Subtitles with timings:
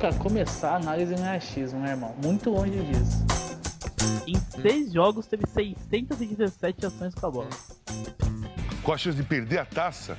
[0.00, 2.14] pra começar, a análise não é achismo, né, irmão?
[2.24, 3.22] Muito longe disso.
[4.26, 7.48] Em seis jogos teve 617 ações com a bola.
[8.82, 10.16] Com a chance de perder a taça,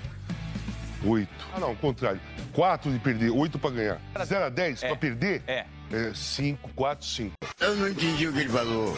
[1.03, 1.27] 8.
[1.55, 2.21] Ah, não, o contrário.
[2.53, 3.99] 4 de perder, 8 pra ganhar.
[4.23, 4.87] 0 a 10 É.
[4.87, 5.41] pra perder?
[5.47, 5.65] É.
[6.13, 7.33] 5, 4, 5.
[7.59, 8.95] Eu não entendi o que ele falou.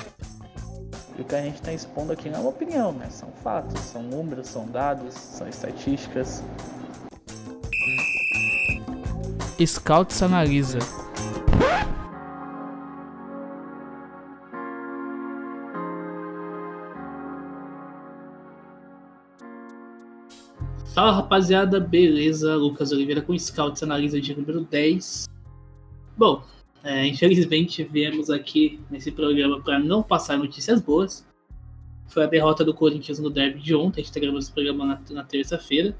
[1.17, 3.07] E o que a gente tá expondo aqui não é uma opinião, né?
[3.09, 6.43] São fatos, são números, são dados, são estatísticas.
[9.61, 10.79] Scouts analisa.
[20.93, 22.55] Fala rapaziada, beleza?
[22.55, 25.27] Lucas Oliveira com Scouts Analisa de número 10.
[26.17, 26.43] Bom,
[26.83, 31.25] é, infelizmente viemos aqui nesse programa para não passar notícias boas.
[32.07, 34.85] Foi a derrota do Corinthians no derby de ontem, a gente tá gravando esse programa
[34.85, 35.95] na, na terça-feira.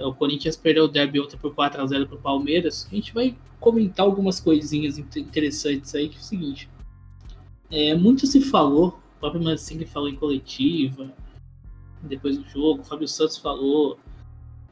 [0.00, 2.88] É, O Corinthians perdeu o derby ontem por 4x0 pro Palmeiras.
[2.90, 6.68] A gente vai comentar algumas coisinhas inte- interessantes aí, que é o seguinte.
[7.70, 11.12] É, muito se falou, o próprio Mancini falou em coletiva,
[12.02, 13.98] depois do jogo, o Fábio Santos falou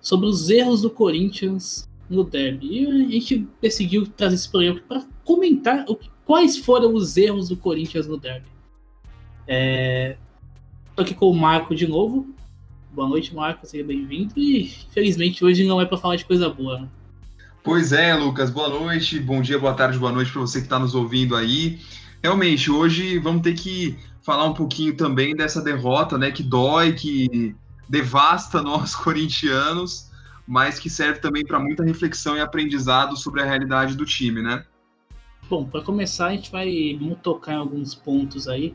[0.00, 2.66] sobre os erros do Corinthians no derby.
[2.66, 7.56] E a gente decidiu trazer esse programa para comentar o quais foram os erros do
[7.56, 8.48] Corinthians no derby.
[9.46, 10.16] É,
[10.96, 12.34] tô aqui com o Marco de novo.
[12.98, 14.32] Boa noite, Marco, seja bem-vindo.
[14.36, 16.80] E infelizmente hoje não é para falar de coisa boa.
[16.80, 16.88] Né?
[17.62, 20.80] Pois é, Lucas, boa noite, bom dia, boa tarde, boa noite para você que está
[20.80, 21.78] nos ouvindo aí.
[22.20, 27.54] Realmente, hoje vamos ter que falar um pouquinho também dessa derrota, né, que dói, que
[27.88, 30.10] devasta nós corintianos,
[30.44, 34.64] mas que serve também para muita reflexão e aprendizado sobre a realidade do time, né?
[35.48, 38.74] Bom, para começar, a gente vai tocar em alguns pontos aí.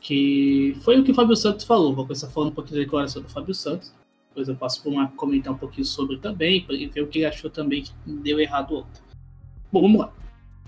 [0.00, 1.94] Que foi o que o Fábio Santos falou.
[1.94, 3.92] Vou começar falando um pouquinho da declaração do Fábio Santos.
[4.30, 7.50] Depois eu passo para comentar um pouquinho sobre também, para ver o que ele achou
[7.50, 9.02] também que deu errado ontem.
[9.72, 10.12] Bom, vamos lá.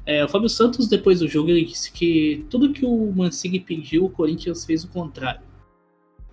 [0.05, 4.05] É, o Fábio Santos, depois do jogo, ele disse que tudo que o Mancini pediu,
[4.05, 5.43] o Corinthians fez o contrário.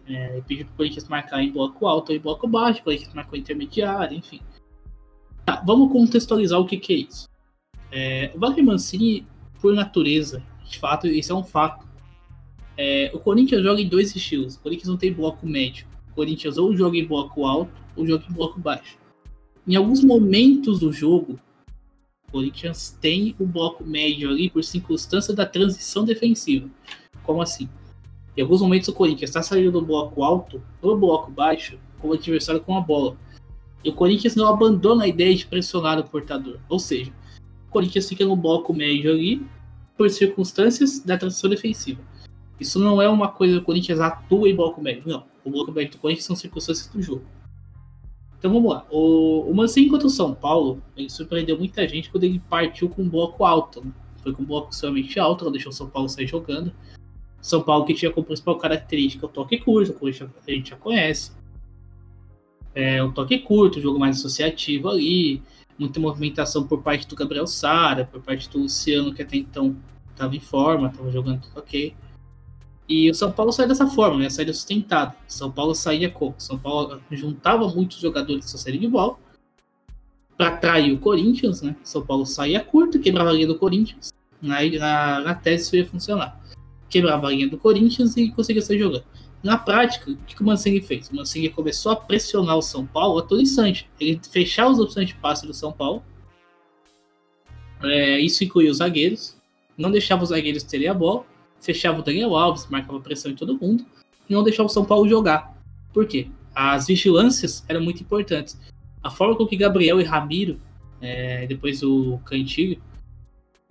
[0.08, 2.84] É, ele pediu para o Corinthians marcar em bloco alto ou em bloco baixo, o
[2.84, 4.42] Corinthians marcou intermediário, enfim.
[5.46, 7.30] Tá, vamos contextualizar o que, que é isso.
[7.92, 9.26] É, o Wagner Mancini,
[9.62, 11.88] por natureza, de fato, isso é um fato.
[12.82, 14.56] É, o Corinthians joga em dois estilos.
[14.56, 15.86] O Corinthians não tem bloco médio.
[16.12, 18.98] O Corinthians ou joga em bloco alto ou joga em bloco baixo.
[19.68, 21.38] Em alguns momentos do jogo,
[22.30, 26.70] o Corinthians tem o bloco médio ali por circunstância da transição defensiva.
[27.24, 27.68] Como assim?
[28.38, 32.14] Em alguns momentos o Corinthians está saindo do bloco alto ou bloco baixo com o
[32.14, 33.18] adversário com a bola.
[33.84, 36.58] E o Corinthians não abandona a ideia de pressionar o portador.
[36.70, 37.12] Ou seja,
[37.68, 39.46] o Corinthians fica no bloco médio ali
[39.98, 42.02] por circunstâncias da transição defensiva.
[42.60, 45.04] Isso não é uma coisa que o Corinthians atua em bloco médio.
[45.06, 45.26] Não.
[45.44, 47.24] O bloco médio do Corinthians são circunstâncias do jogo.
[48.38, 48.86] Então vamos lá.
[48.90, 53.02] O, o Mancini contra o São Paulo, ele surpreendeu muita gente quando ele partiu com
[53.02, 53.84] um bloco alto.
[53.84, 53.92] Né?
[54.24, 56.74] Foi com um bloco extremamente alto, não deixou o São Paulo sair jogando.
[57.42, 61.32] São Paulo que tinha como principal característica o toque curto, que a gente já conhece.
[62.76, 65.42] É, um toque curto, um jogo mais associativo ali,
[65.78, 69.76] muita movimentação por parte do Gabriel Sara, por parte do Luciano, que até então
[70.12, 71.96] estava em forma, estava jogando tudo ok.
[72.90, 74.30] E o São Paulo saía dessa forma, né?
[74.32, 75.14] Saía sustentado.
[75.28, 76.34] São Paulo saía como?
[76.40, 79.16] São Paulo juntava muitos jogadores da série de bola
[80.36, 81.76] para atrair o Corinthians, né?
[81.84, 84.12] São Paulo saía curto, quebrava a linha do Corinthians.
[84.42, 86.42] Na, na, na tese isso ia funcionar.
[86.90, 89.04] Quebrava a linha do Corinthians e conseguia sair jogando.
[89.44, 91.10] Na prática, o que o Mancini fez?
[91.10, 93.88] O Mancini começou a pressionar o São Paulo a todo instante.
[94.00, 96.04] Ele fechava as opções de passe do São Paulo.
[97.84, 99.38] É, isso incluía os zagueiros.
[99.78, 101.24] Não deixava os zagueiros terem a bola.
[101.62, 103.86] Fechava o Daniel Alves, marcava pressão em todo mundo.
[104.30, 105.58] E não deixava o São Paulo jogar.
[105.94, 106.28] Por quê?
[106.54, 108.60] As vigilâncias eram muito importantes.
[109.04, 110.60] A forma com que Gabriel e Ramiro,
[111.02, 112.82] é, depois o Cantilho,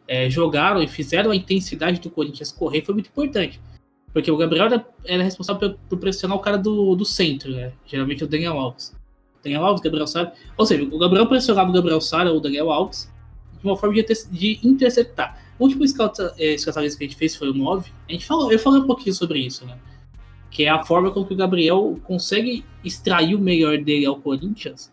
[0.07, 3.61] é, jogaram e fizeram a intensidade do Corinthians correr foi muito importante.
[4.13, 7.73] Porque o Gabriel era, era responsável por, por pressionar o cara do, do centro, né?
[7.87, 8.97] Geralmente o Daniel Alves.
[9.43, 10.33] Daniel Alves, Gabriel Sara.
[10.57, 13.13] Ou seja, o Gabriel pressionava o Gabriel Sara ou o Daniel Alves
[13.61, 15.39] de uma forma de, de interceptar.
[15.59, 17.91] O último scout, é, que a gente fez foi o 9.
[18.09, 19.77] A gente falou, eu falei um pouquinho sobre isso, né?
[20.51, 24.93] Que é a forma com que o Gabriel consegue extrair o melhor dele ao Corinthians,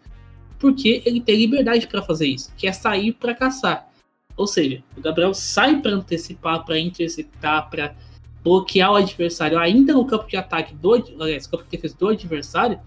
[0.60, 3.88] porque ele tem liberdade para fazer isso, que é sair para caçar.
[4.36, 7.96] Ou seja, o Gabriel sai para antecipar, para interceptar, para
[8.44, 12.80] bloquear o adversário ainda no campo de ataque do, aliás, campo de defesa do adversário,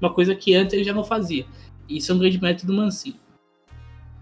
[0.00, 1.46] uma coisa que antes ele já não fazia.
[1.88, 3.18] Isso é um grande mérito do Mancini.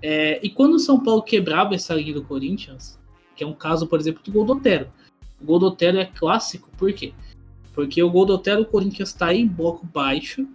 [0.03, 2.99] É, e quando o São Paulo quebrava essa linha do Corinthians,
[3.35, 4.89] que é um caso, por exemplo, do gol do Otero.
[5.41, 7.13] O gol do Otero é clássico, por quê?
[7.73, 10.47] Porque o gol do Otero, o Corinthians está em bloco baixo,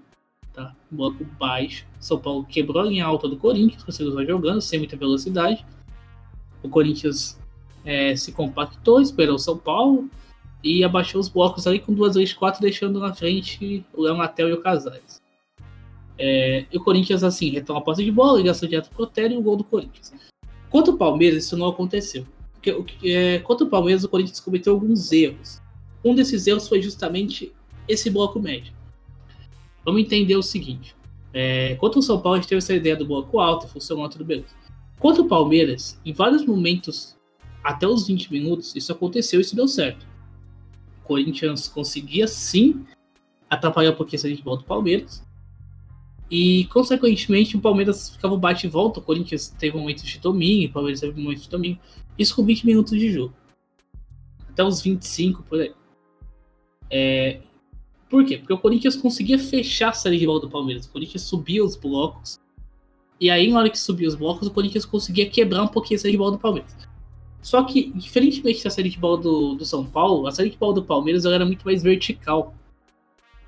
[0.52, 0.76] tá?
[0.92, 1.86] Bloco baixo.
[2.00, 5.66] São Paulo quebrou a linha alta do Corinthians, conseguiu usar jogando sem muita velocidade.
[6.62, 7.40] O Corinthians
[7.86, 10.10] é, se compactou, esperou o São Paulo
[10.62, 14.50] e abaixou os blocos ali com duas vezes quatro, deixando na frente o Léo Natel
[14.50, 15.23] e o Casares.
[16.18, 19.38] É, e o Corinthians, assim, retoma a posse de bola, ligação direto pro Otero e
[19.38, 20.14] o gol do Corinthians.
[20.70, 22.26] Quanto ao Palmeiras, isso não aconteceu.
[22.54, 23.40] Porque, o é,
[23.70, 25.62] Palmeiras, o Corinthians cometeu alguns erros.
[26.04, 27.54] Um desses erros foi justamente
[27.88, 28.74] esse bloco médio.
[29.86, 30.96] Vamos entender o seguinte.
[31.34, 34.24] É, quanto ao São Paulo, a gente teve essa ideia do bloco alto, funcionou tudo
[34.24, 34.56] beleza.
[35.00, 37.18] Quanto ao Palmeiras, em vários momentos,
[37.64, 40.06] até os 20 minutos, isso aconteceu e isso deu certo.
[41.04, 42.86] O Corinthians conseguia sim
[43.50, 45.24] atrapalhar um pouquinho essa gente bola do Palmeiras.
[46.30, 49.00] E, consequentemente, o Palmeiras ficava bate e volta.
[49.00, 51.80] O Corinthians teve momentos de domínio, o Palmeiras teve momentos de domínio.
[52.18, 53.34] Isso com 20 minutos de jogo.
[54.50, 55.74] Até os 25 por aí.
[56.90, 57.40] É,
[58.10, 58.38] Por quê?
[58.38, 60.86] Porque o Corinthians conseguia fechar a série de bola do Palmeiras.
[60.86, 62.40] O Corinthians subia os blocos.
[63.20, 66.02] E aí, na hora que subia os blocos, o Corinthians conseguia quebrar um pouquinho a
[66.02, 66.76] série de bola do Palmeiras.
[67.42, 70.74] Só que, diferentemente da série de bola do, do São Paulo, a série de bola
[70.74, 72.56] do Palmeiras era muito mais vertical.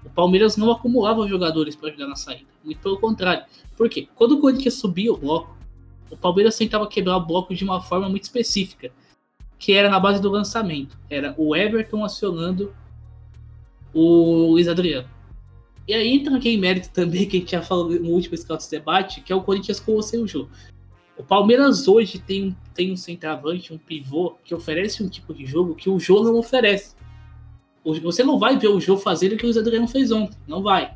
[0.05, 2.45] O Palmeiras não acumulava jogadores para ajudar na saída.
[2.63, 3.45] Muito pelo contrário.
[3.75, 4.07] Por quê?
[4.15, 5.57] Quando o Corinthians subia o bloco,
[6.09, 8.91] o Palmeiras tentava quebrar o bloco de uma forma muito específica,
[9.57, 10.97] que era na base do lançamento.
[11.09, 12.73] Era o Everton acionando
[13.93, 15.09] o Luiz Adriano.
[15.87, 19.21] E aí entra aquele mérito também que a gente já falou no último Scouts Debate,
[19.21, 20.49] que é o Corinthians com o jogo.
[21.17, 25.75] O Palmeiras hoje tem, tem um centroavante, um pivô, que oferece um tipo de jogo
[25.75, 26.95] que o Jô não oferece.
[27.85, 30.37] O- Você não vai ver o Jô fazendo o que o Luiz Adriano fez ontem.
[30.47, 30.93] Não vai.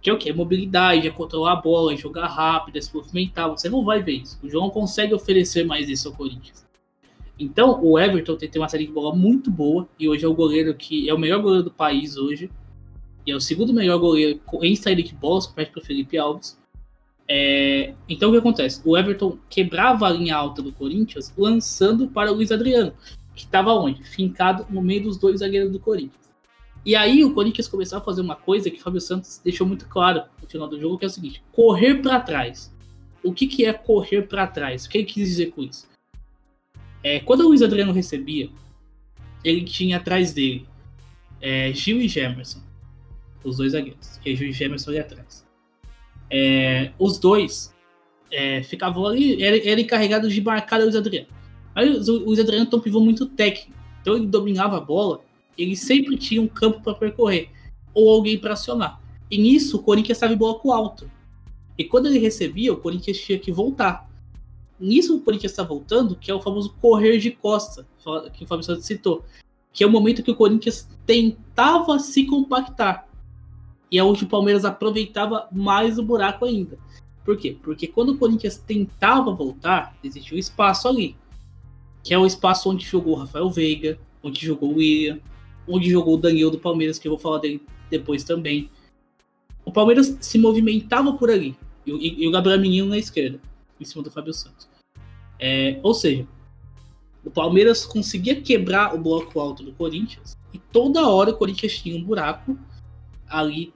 [0.00, 0.32] Que é o quê?
[0.32, 3.50] Mobilidade, é controlar a bola, é jogar rápido, é se movimentar.
[3.50, 4.38] Você não vai ver isso.
[4.42, 6.64] O João consegue oferecer mais isso ao Corinthians.
[7.38, 10.74] Então, o Everton tem, uma série de bola muito boa e hoje é o goleiro
[10.74, 12.50] que é o melhor goleiro do país hoje.
[13.26, 16.56] E é o segundo melhor goleiro em saída de bola, só perde para Felipe Alves.
[17.28, 18.80] É, então, o que acontece?
[18.84, 22.92] O Everton quebrava a linha alta do Corinthians, lançando para o Luiz Adriano,
[23.34, 24.02] que estava onde?
[24.02, 26.27] Fincado no meio dos dois zagueiros do Corinthians.
[26.88, 29.86] E aí o Corinthians começou a fazer uma coisa que o Fábio Santos deixou muito
[29.86, 32.74] claro no final do jogo, que é o seguinte: correr para trás.
[33.22, 34.86] O que, que é correr para trás?
[34.86, 35.86] O que ele quis dizer com isso?
[37.04, 38.48] É, quando o Luiz Adriano recebia,
[39.44, 40.66] ele tinha atrás dele
[41.42, 42.62] é, Gil e Gemerson,
[43.44, 45.46] os dois zagueiros, que é Gil e Gemerson ali atrás.
[46.30, 47.70] É, os dois
[48.32, 51.28] é, ficavam ali, era, era encarregado de marcar o Luiz Adriano.
[51.76, 55.27] O o Luiz Adriano tem um pivô muito técnico, então ele dominava a bola,
[55.58, 57.50] ele sempre tinha um campo para percorrer,
[57.92, 59.00] ou alguém para acionar.
[59.30, 61.10] E nisso o Corinthians estava em bloco alto.
[61.76, 64.08] E quando ele recebia, o Corinthians tinha que voltar.
[64.80, 67.86] Nisso o Corinthians está voltando, que é o famoso correr de costa,
[68.32, 69.24] que o Fábio Santos citou.
[69.72, 73.08] Que é o momento que o Corinthians tentava se compactar.
[73.90, 76.78] E é onde o Palmeiras aproveitava mais o buraco ainda.
[77.24, 77.56] Por quê?
[77.62, 81.16] Porque quando o Corinthians tentava voltar, existia um espaço ali.
[82.02, 85.20] Que é o espaço onde jogou o Rafael Veiga, onde jogou o William,
[85.68, 87.60] onde jogou o Daniel do Palmeiras, que eu vou falar dele
[87.90, 88.70] depois também.
[89.64, 91.56] O Palmeiras se movimentava por ali.
[91.86, 93.40] E, o- e o Gabriel Menino na esquerda,
[93.80, 94.68] em cima do Fábio Santos.
[95.38, 96.26] É, ou seja,
[97.24, 101.96] o Palmeiras conseguia quebrar o bloco alto do Corinthians e toda hora o Corinthians tinha
[101.96, 102.58] um buraco
[103.28, 103.72] ali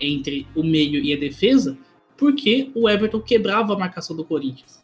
[0.00, 1.76] entre o meio e a defesa,
[2.16, 4.82] porque o Everton quebrava a marcação do Corinthians.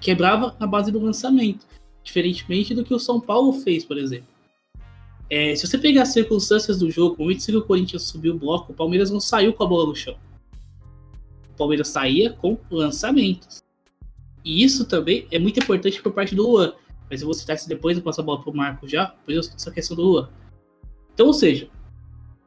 [0.00, 1.66] Quebrava na base do lançamento,
[2.02, 4.28] diferentemente do que o São Paulo fez, por exemplo.
[5.30, 8.38] É, se você pegar as circunstâncias do jogo, no momento que o Corinthians subiu o
[8.38, 10.16] bloco, o Palmeiras não saiu com a bola no chão.
[11.50, 13.62] O Palmeiras saía com lançamentos.
[14.44, 16.72] E isso também é muito importante por parte do Luan.
[17.10, 19.42] Mas eu vou citar isso depois, eu passo a bola pro Marco já, depois eu
[19.42, 20.28] cito essa questão do Luan.
[21.12, 21.68] Então, ou seja,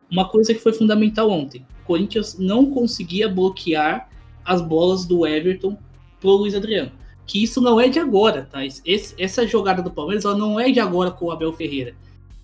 [0.09, 1.65] uma coisa que foi fundamental ontem.
[1.83, 4.09] O Corinthians não conseguia bloquear
[4.45, 5.77] as bolas do Everton
[6.19, 6.91] pro Luiz Adriano.
[7.27, 8.65] Que isso não é de agora, tá?
[8.65, 11.95] Esse- essa jogada do Palmeiras ela não é de agora com o Abel Ferreira.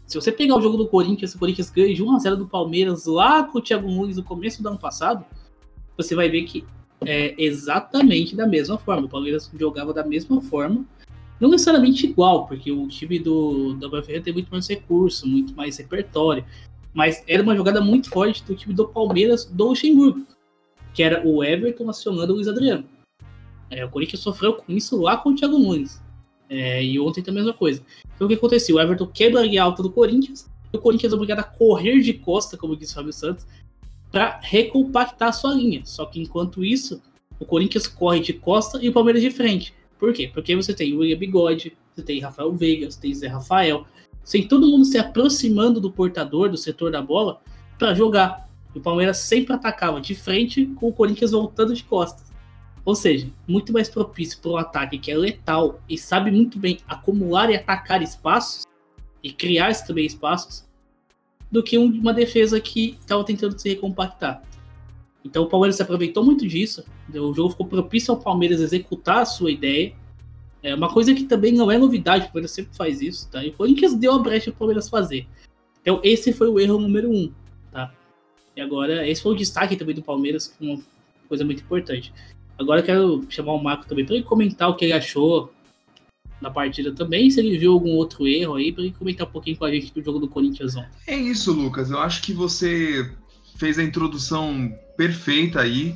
[0.07, 3.43] Se você pegar o jogo do Corinthians, o Corinthians ganha de 1x0 do Palmeiras lá
[3.43, 5.25] com o Thiago Nunes no começo do ano passado,
[5.97, 6.63] você vai ver que
[7.05, 9.05] é exatamente da mesma forma.
[9.05, 10.85] O Palmeiras jogava da mesma forma,
[11.41, 15.75] não necessariamente igual, porque o time do, Abel Ferreira tem muito mais recurso, muito mais
[15.77, 16.45] repertório,
[16.93, 20.25] mas era uma jogada muito forte do time do Palmeiras do Luxemburgo,
[20.93, 22.85] que era o Everton acionando o Luiz Adriano.
[23.69, 26.01] É, o Corinthians sofreu com isso lá com o Thiago Nunes.
[26.49, 27.81] É, e ontem também a mesma coisa.
[28.15, 28.77] Então o que aconteceu?
[28.77, 32.13] O Everton quebra a alta do Corinthians, e o Corinthians é obrigado a correr de
[32.13, 33.45] costa, como disse o Fábio Santos,
[34.11, 35.81] para recompactar a sua linha.
[35.85, 37.01] Só que enquanto isso,
[37.39, 39.73] o Corinthians corre de costa e o Palmeiras de frente.
[39.99, 40.29] Por quê?
[40.33, 43.85] Porque você tem o William Bigode, você tem Rafael Veiga, você tem Zé Rafael,
[44.29, 47.41] tem todo mundo se aproximando do portador, do setor da bola,
[47.77, 48.47] para jogar.
[48.75, 52.26] E o Palmeiras sempre atacava de frente com o Corinthians voltando de costas.
[52.87, 56.79] Ou seja, muito mais propício para um ataque que é letal e sabe muito bem
[56.87, 58.65] acumular e atacar espaços
[59.21, 60.65] e criar também espaços
[61.51, 64.41] do que uma defesa que estava tentando se recompactar.
[65.25, 66.85] Então o Palmeiras se aproveitou muito disso.
[67.13, 69.93] O jogo ficou propício ao Palmeiras executar a sua ideia.
[70.63, 73.43] É uma coisa que também não é novidade, o Palmeiras sempre faz isso, tá?
[73.43, 75.27] E o Corinthians deu a brecha para o Palmeiras fazer.
[75.81, 77.33] Então esse foi o erro número um,
[77.69, 77.93] tá?
[78.55, 80.79] E agora, esse foi o destaque também do Palmeiras, uma
[81.27, 82.13] coisa muito importante.
[82.59, 85.53] Agora eu quero chamar o Marco também para ele comentar o que ele achou
[86.41, 89.57] na partida também, se ele viu algum outro erro aí, para ele comentar um pouquinho
[89.57, 90.75] com a gente do jogo do Corinthians.
[91.05, 91.89] É isso, Lucas.
[91.89, 93.11] Eu acho que você
[93.57, 95.95] fez a introdução perfeita aí.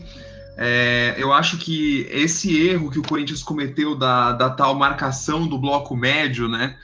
[0.57, 5.57] É, eu acho que esse erro que o Corinthians cometeu da, da tal marcação do
[5.57, 6.77] bloco médio, né?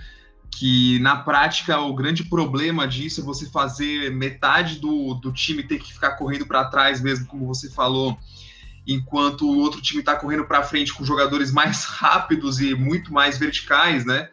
[0.52, 5.80] Que na prática o grande problema disso é você fazer metade do, do time ter
[5.80, 8.18] que ficar correndo para trás mesmo, como você falou,
[8.88, 13.38] enquanto o outro time está correndo para frente com jogadores mais rápidos e muito mais
[13.38, 14.30] verticais, né?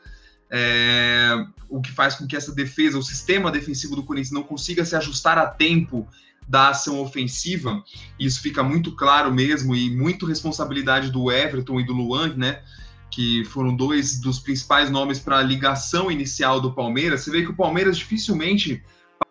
[0.51, 4.85] É, o que faz com que essa defesa, o sistema defensivo do Corinthians não consiga
[4.85, 6.07] se ajustar a tempo
[6.47, 7.83] da ação ofensiva.
[8.19, 12.63] Isso fica muito claro mesmo e muito responsabilidade do Everton e do Luan, né?
[13.11, 17.23] Que foram dois dos principais nomes para a ligação inicial do Palmeiras.
[17.23, 18.83] Você vê que o Palmeiras dificilmente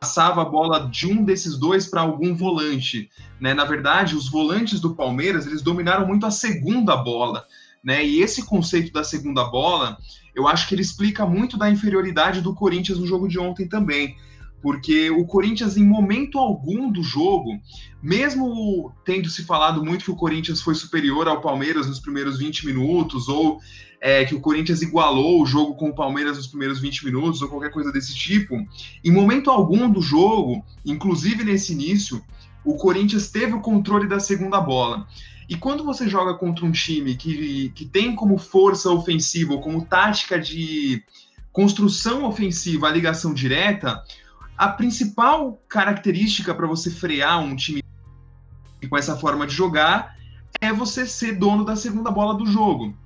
[0.03, 3.53] passava a bola de um desses dois para algum volante, né?
[3.53, 7.45] Na verdade, os volantes do Palmeiras eles dominaram muito a segunda bola,
[7.81, 8.05] né?
[8.05, 9.98] E esse conceito da segunda bola,
[10.36, 14.17] eu acho que ele explica muito da inferioridade do Corinthians no jogo de ontem também
[14.62, 17.60] porque o Corinthians, em momento algum do jogo,
[18.01, 22.65] mesmo tendo se falado muito que o Corinthians foi superior ao Palmeiras nos primeiros 20
[22.67, 23.60] minutos, ou
[24.05, 27.48] é, que o Corinthians igualou o jogo com o Palmeiras nos primeiros 20 minutos, ou
[27.48, 28.57] qualquer coisa desse tipo,
[29.01, 32.22] em momento algum do jogo, inclusive nesse início,
[32.65, 35.07] o Corinthians teve o controle da segunda bola.
[35.48, 39.86] E quando você joga contra um time que, que tem como força ofensiva, ou como
[39.86, 41.01] tática de
[41.53, 44.03] construção ofensiva a ligação direta,
[44.57, 47.81] a principal característica para você frear um time
[48.89, 50.17] com essa forma de jogar
[50.60, 53.01] é você ser dono da segunda bola do jogo.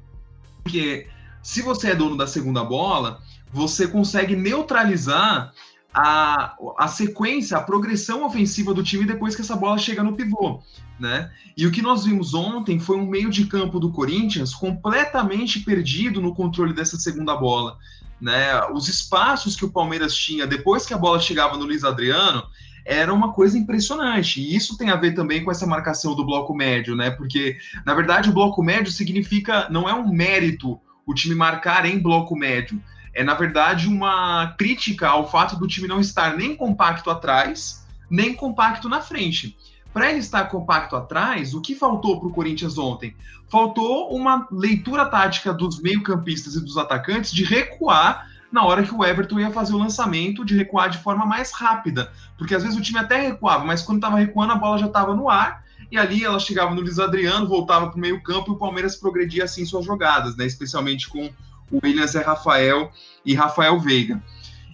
[0.68, 1.08] Porque
[1.42, 3.22] se você é dono da segunda bola,
[3.54, 5.54] você consegue neutralizar
[5.94, 10.62] a, a sequência, a progressão ofensiva do time depois que essa bola chega no pivô,
[11.00, 11.32] né?
[11.56, 16.22] E o que nós vimos ontem foi um meio de campo do Corinthians completamente perdido
[16.22, 17.78] no controle dessa segunda bola
[18.20, 18.66] né?
[18.74, 22.44] Os espaços que o Palmeiras tinha depois que a bola chegava no Luiz Adriano
[22.88, 24.42] era uma coisa impressionante.
[24.42, 27.12] E isso tem a ver também com essa marcação do bloco médio, né?
[27.12, 32.00] Porque, na verdade, o bloco médio significa, não é um mérito o time marcar em
[32.00, 32.82] bloco médio.
[33.14, 38.34] É, na verdade, uma crítica ao fato do time não estar nem compacto atrás, nem
[38.34, 39.58] compacto na frente.
[39.94, 43.16] Para ele estar compacto atrás, o que faltou para o Corinthians ontem?
[43.50, 49.04] Faltou uma leitura tática dos meio-campistas e dos atacantes de recuar na hora que o
[49.04, 52.12] Everton ia fazer o lançamento, de recuar de forma mais rápida.
[52.38, 55.16] Porque às vezes o time até recuava, mas quando estava recuando, a bola já estava
[55.16, 58.58] no ar, e ali ela chegava no Luiz Adriano, voltava para o meio-campo e o
[58.58, 60.46] Palmeiras progredia assim suas jogadas, né?
[60.46, 61.30] Especialmente com
[61.72, 62.92] o Williams e Rafael
[63.26, 64.22] e Rafael Veiga.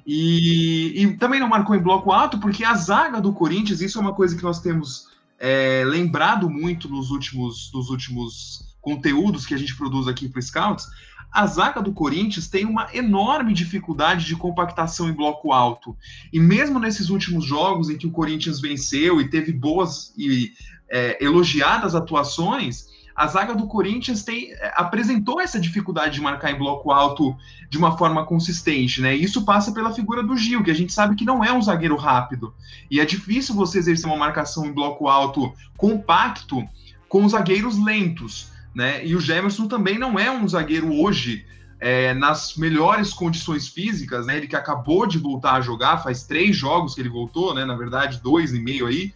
[0.05, 4.01] E, e, também não marcou em bloco alto, porque a zaga do Corinthians, isso é
[4.01, 5.07] uma coisa que nós temos
[5.39, 10.87] é, lembrado muito nos últimos, nos últimos conteúdos que a gente produz aqui para Scouts,
[11.33, 15.97] a zaga do Corinthians tem uma enorme dificuldade de compactação em bloco alto.
[16.31, 20.51] E mesmo nesses últimos jogos em que o Corinthians venceu e teve boas e
[20.91, 22.85] é, elogiadas atuações,
[23.15, 27.35] a zaga do Corinthians tem, é, apresentou essa dificuldade de marcar em bloco alto
[27.67, 29.15] de uma forma consistente, né?
[29.15, 31.95] Isso passa pela figura do Gil, que a gente sabe que não é um zagueiro
[31.95, 32.53] rápido.
[32.91, 36.63] E é difícil você exercer uma marcação em bloco alto compacto
[37.09, 39.05] com zagueiros lentos, né?
[39.05, 41.45] E o Gemerson também não é um zagueiro hoje
[41.79, 44.37] é, nas melhores condições físicas, né?
[44.37, 47.65] Ele que acabou de voltar a jogar, faz três jogos que ele voltou, né?
[47.65, 49.13] Na verdade, dois e meio aí.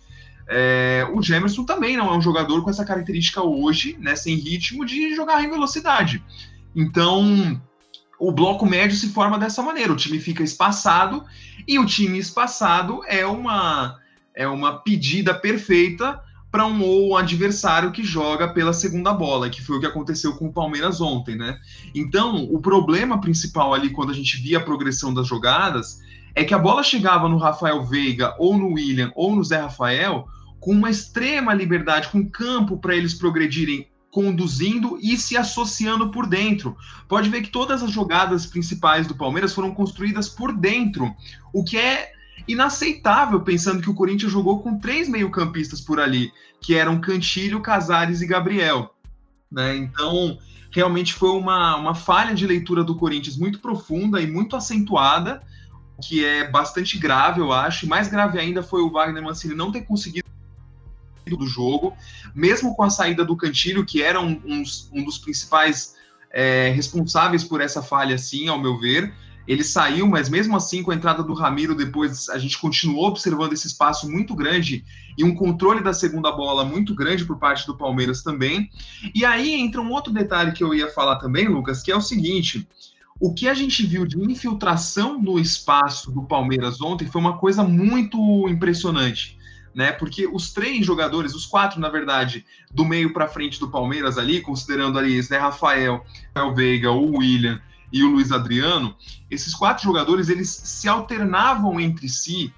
[0.50, 4.86] É, o Gemerson também não é um jogador com essa característica hoje, né, sem ritmo,
[4.86, 6.24] de jogar em velocidade.
[6.74, 7.60] Então,
[8.18, 11.26] o bloco médio se forma dessa maneira: o time fica espaçado,
[11.68, 14.00] e o time espaçado é uma,
[14.34, 16.22] é uma pedida perfeita
[16.58, 20.48] para um, um adversário que joga pela segunda bola, que foi o que aconteceu com
[20.48, 21.60] o Palmeiras ontem, né?
[21.94, 26.00] Então, o problema principal ali, quando a gente via a progressão das jogadas,
[26.34, 30.26] é que a bola chegava no Rafael Veiga, ou no William, ou no Zé Rafael,
[30.60, 36.76] com uma extrema liberdade, com campo para eles progredirem conduzindo e se associando por dentro.
[37.08, 41.14] Pode ver que todas as jogadas principais do Palmeiras foram construídas por dentro,
[41.54, 42.17] o que é
[42.48, 48.22] inaceitável, pensando que o Corinthians jogou com três meio-campistas por ali, que eram Cantilho, Casares
[48.22, 48.94] e Gabriel.
[49.51, 49.77] Né?
[49.77, 50.38] Então,
[50.72, 55.41] realmente foi uma, uma falha de leitura do Corinthians muito profunda e muito acentuada,
[56.01, 57.86] que é bastante grave, eu acho.
[57.86, 60.27] E mais grave ainda foi o Wagner Mancini não ter conseguido
[61.25, 61.94] do jogo,
[62.34, 64.63] mesmo com a saída do Cantilho, que era um, um,
[64.94, 65.96] um dos principais
[66.32, 69.13] é, responsáveis por essa falha, sim, ao meu ver.
[69.48, 73.54] Ele saiu, mas mesmo assim, com a entrada do Ramiro, depois a gente continuou observando
[73.54, 74.84] esse espaço muito grande
[75.18, 78.70] e um controle da segunda bola muito grande por parte do Palmeiras também.
[79.16, 82.01] E aí entra um outro detalhe que eu ia falar também, Lucas, que é o
[82.01, 82.68] seguinte:
[83.22, 87.63] o que a gente viu de infiltração no espaço do Palmeiras ontem foi uma coisa
[87.63, 89.38] muito impressionante.
[89.74, 94.18] Né, porque os três jogadores, os quatro, na verdade, do meio para frente do Palmeiras
[94.18, 98.96] ali, considerando ali Zé Rafael, El Veiga, o William e o Luiz Adriano,
[99.29, 102.53] esses quatro jogadores eles se alternavam entre si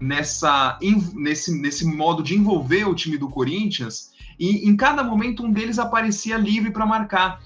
[0.00, 0.78] nessa,
[1.14, 5.78] nesse, nesse modo de envolver o time do Corinthians, e em cada momento um deles
[5.78, 7.40] aparecia livre para marcar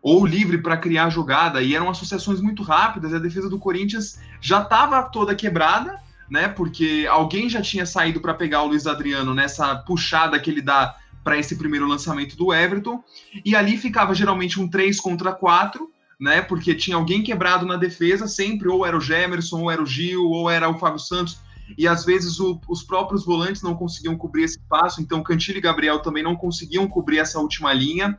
[0.00, 4.18] ou livre para criar jogada, e eram associações muito rápidas, e a defesa do Corinthians
[4.40, 6.48] já estava toda quebrada, né?
[6.48, 10.96] Porque alguém já tinha saído para pegar o Luiz Adriano nessa puxada que ele dá
[11.24, 13.02] para esse primeiro lançamento do Everton,
[13.44, 16.42] e ali ficava geralmente um 3 contra 4, né?
[16.42, 20.24] Porque tinha alguém quebrado na defesa, sempre, ou era o Gemerson, ou era o Gil,
[20.24, 21.38] ou era o Fábio Santos,
[21.76, 25.62] e às vezes o, os próprios volantes não conseguiam cobrir esse espaço, então Cantilho e
[25.62, 28.18] Gabriel também não conseguiam cobrir essa última linha.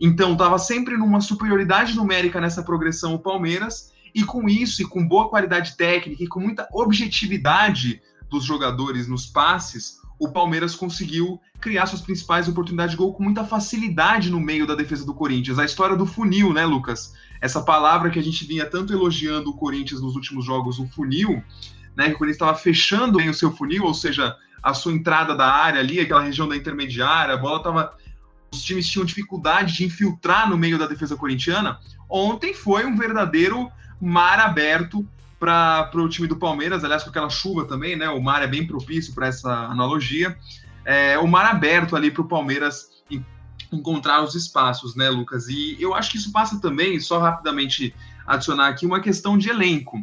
[0.00, 5.06] Então estava sempre numa superioridade numérica nessa progressão o Palmeiras, e com isso, e com
[5.06, 8.00] boa qualidade técnica, e com muita objetividade
[8.30, 13.42] dos jogadores nos passes, o Palmeiras conseguiu criar suas principais oportunidades de gol com muita
[13.42, 15.58] facilidade no meio da defesa do Corinthians.
[15.58, 17.14] A história do funil, né, Lucas?
[17.40, 21.42] Essa palavra que a gente vinha tanto elogiando o Corinthians nos últimos jogos, o funil,
[21.96, 22.10] né?
[22.10, 25.50] Que o Corinthians estava fechando bem o seu funil, ou seja, a sua entrada da
[25.50, 27.96] área ali, aquela região da intermediária, a bola estava.
[28.52, 31.78] Os times tinham dificuldade de infiltrar no meio da defesa corintiana.
[32.10, 35.08] Ontem foi um verdadeiro mar aberto
[35.40, 38.10] para o time do Palmeiras, aliás, com aquela chuva também, né?
[38.10, 40.38] O mar é bem propício para essa analogia.
[40.84, 42.90] É, o mar aberto ali para o Palmeiras
[43.72, 45.48] encontrar os espaços, né, Lucas?
[45.48, 47.94] E eu acho que isso passa também, só rapidamente
[48.26, 49.98] adicionar aqui, uma questão de elenco.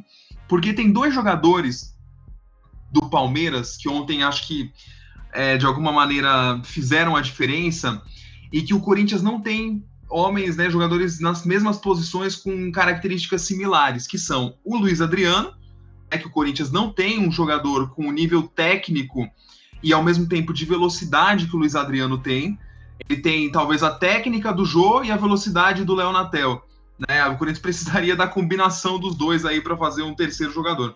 [0.47, 1.95] Porque tem dois jogadores
[2.91, 4.71] do Palmeiras que ontem acho que
[5.33, 8.01] é, de alguma maneira fizeram a diferença
[8.51, 14.07] e que o Corinthians não tem homens, né, jogadores nas mesmas posições com características similares,
[14.07, 15.53] que são o Luiz Adriano,
[16.09, 19.27] é que o Corinthians não tem um jogador com o nível técnico
[19.83, 22.57] e ao mesmo tempo de velocidade que o Luiz Adriano tem.
[23.07, 26.63] Ele tem talvez a técnica do Jô e a velocidade do Léo Natel.
[27.07, 27.25] Né?
[27.27, 30.95] O Corinthians precisaria da combinação dos dois aí para fazer um terceiro jogador.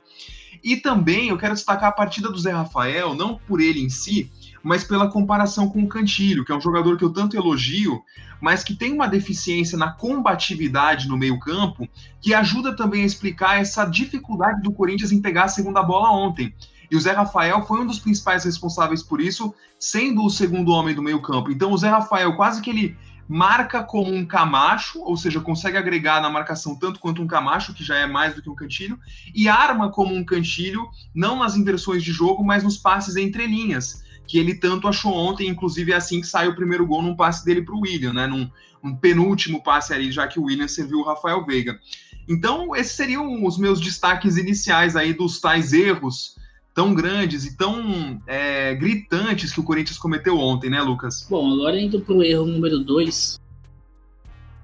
[0.63, 4.31] E também eu quero destacar a partida do Zé Rafael, não por ele em si,
[4.63, 8.03] mas pela comparação com o Cantilho, que é um jogador que eu tanto elogio,
[8.39, 11.87] mas que tem uma deficiência na combatividade no meio-campo,
[12.19, 16.53] que ajuda também a explicar essa dificuldade do Corinthians em pegar a segunda bola ontem.
[16.89, 20.93] E o Zé Rafael foi um dos principais responsáveis por isso, sendo o segundo homem
[20.93, 21.51] do meio-campo.
[21.51, 22.97] Então o Zé Rafael quase que ele
[23.29, 27.81] marca como um Camacho, ou seja, consegue agregar na marcação tanto quanto um Camacho, que
[27.81, 28.99] já é mais do que um Cantilho,
[29.33, 34.03] e arma como um Cantilho, não nas inversões de jogo, mas nos passes entre linhas
[34.27, 37.43] que ele tanto achou ontem, inclusive é assim que saiu o primeiro gol num passe
[37.43, 38.27] dele para o William, né?
[38.27, 38.49] Num
[38.83, 41.79] um penúltimo passe ali, já que o William serviu o Rafael Veiga.
[42.27, 46.35] Então, esses seriam os meus destaques iniciais aí dos tais erros
[46.73, 51.27] tão grandes e tão é, gritantes que o Corinthians cometeu ontem, né, Lucas?
[51.29, 53.39] Bom, agora indo para o erro número 2,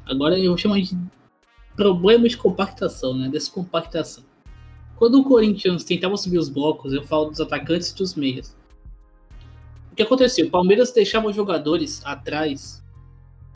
[0.06, 0.98] agora eu vou chamar de
[1.76, 3.30] problema de compactação, né?
[3.30, 4.24] Descompactação.
[4.96, 8.57] Quando o Corinthians tentava subir os blocos, eu falo dos atacantes e dos meias
[9.98, 10.46] que aconteceu?
[10.46, 12.84] O Palmeiras deixava os jogadores atrás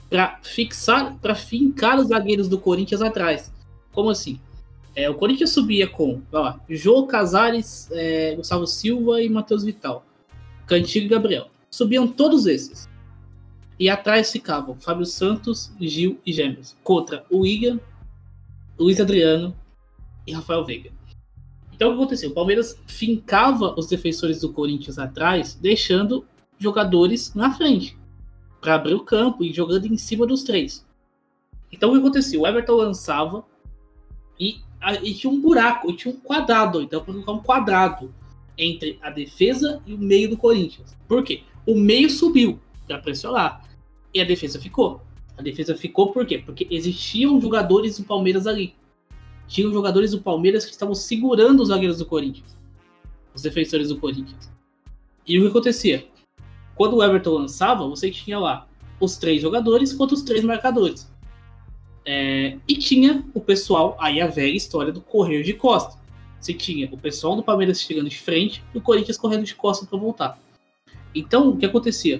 [0.09, 3.53] para fixar, para fincar os zagueiros do Corinthians atrás.
[3.93, 4.39] Como assim?
[4.95, 10.03] É, o Corinthians subia com ó, Jô Casares, é, Gustavo Silva e Matheus Vital.
[10.65, 11.47] Cantigo e Gabriel.
[11.69, 12.89] Subiam todos esses.
[13.79, 16.75] E atrás ficavam Fábio Santos, Gil e Gêmeos.
[16.83, 17.79] Contra o Iga,
[18.77, 19.55] Luiz Adriano
[20.25, 20.91] e Rafael Veiga.
[21.71, 22.31] Então o que aconteceu?
[22.31, 26.25] O Palmeiras fincava os defensores do Corinthians atrás, deixando
[26.61, 27.97] jogadores na frente
[28.61, 30.85] para abrir o campo e jogando em cima dos três.
[31.71, 32.39] Então o que acontecia?
[32.39, 33.43] O Everton lançava
[34.39, 34.59] e,
[35.01, 38.13] e tinha um buraco, tinha um quadrado, então para colocar um quadrado
[38.57, 40.95] entre a defesa e o meio do Corinthians.
[41.07, 41.43] Por quê?
[41.65, 43.67] O meio subiu para pressionar
[44.13, 45.01] e a defesa ficou.
[45.37, 46.37] A defesa ficou por quê?
[46.37, 48.75] Porque existiam jogadores do Palmeiras ali.
[49.47, 52.55] Tinham jogadores do Palmeiras que estavam segurando os zagueiros do Corinthians.
[53.33, 54.51] os defensores do Corinthians.
[55.25, 56.05] E o que acontecia?
[56.81, 58.67] Quando o Everton lançava, você tinha lá
[58.99, 61.07] os três jogadores contra os três marcadores.
[62.03, 66.01] É, e tinha o pessoal, aí a velha história do correr de costa.
[66.39, 69.85] Você tinha o pessoal do Palmeiras chegando de frente e o Corinthians correndo de costa
[69.85, 70.39] para voltar.
[71.13, 72.19] Então, o que acontecia?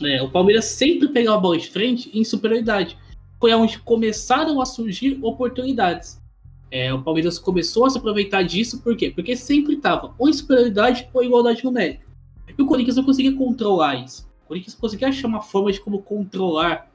[0.00, 2.96] É, o Palmeiras sempre pegava a bola de frente em superioridade.
[3.38, 6.18] Foi onde começaram a surgir oportunidades.
[6.70, 9.10] É, o Palmeiras começou a se aproveitar disso, por quê?
[9.10, 12.07] Porque sempre estava ou em superioridade ou igualdade numérica.
[12.56, 14.28] E o Corinthians não conseguia controlar isso.
[14.44, 16.90] O Corinthians conseguia achar uma forma de como controlar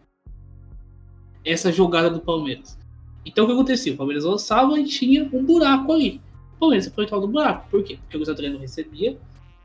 [1.46, 2.78] essa jogada do Palmeiras.
[3.26, 3.94] Então o que acontecia?
[3.94, 6.22] O Palmeiras lançava e tinha um buraco ali.
[6.56, 7.70] O Palmeiras aproveitava do buraco.
[7.70, 7.98] Por quê?
[7.98, 9.18] Porque o Luiz Adriano recebia.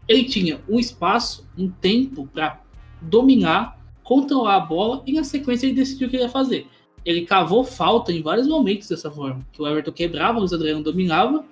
[0.06, 2.60] Ele tinha um espaço, um tempo para
[3.00, 6.66] dominar, controlar a bola e na sequência ele decidiu o que ele ia fazer.
[7.04, 9.46] Ele cavou falta em vários momentos dessa forma.
[9.52, 11.44] Que o Everton quebrava, o Luiz Adriano dominava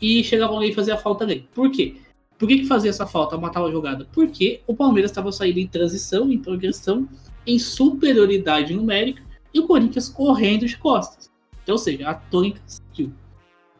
[0.00, 1.48] e chegava alguém e fazia a falta dele.
[1.54, 1.96] Por quê?
[2.38, 4.06] Por que, que fazia essa falta, matava a jogada?
[4.12, 7.08] Porque o Palmeiras estava saindo em transição, em progressão,
[7.46, 9.22] em superioridade numérica
[9.54, 11.30] e o Corinthians correndo de costas.
[11.62, 13.12] Então, ou seja, a tônica seguiu.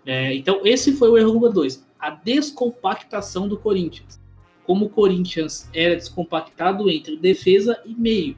[0.07, 1.87] É, então, esse foi o erro número 2.
[1.99, 4.21] A descompactação do Corinthians.
[4.65, 8.37] Como o Corinthians era descompactado entre defesa e meio.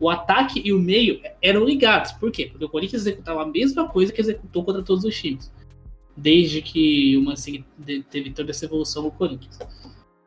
[0.00, 2.12] O ataque e o meio eram ligados.
[2.12, 2.46] Por quê?
[2.46, 5.52] Porque o Corinthians executava a mesma coisa que executou contra todos os times.
[6.16, 7.64] Desde que o Mancini
[8.10, 9.58] teve toda essa evolução no Corinthians.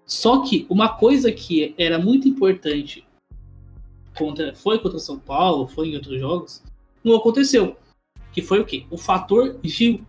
[0.05, 3.05] Só que uma coisa que era muito importante
[4.17, 6.63] contra, foi contra São Paulo, foi em outros jogos,
[7.03, 7.77] não aconteceu.
[8.31, 8.85] Que foi o quê?
[8.89, 10.05] O fator Gil.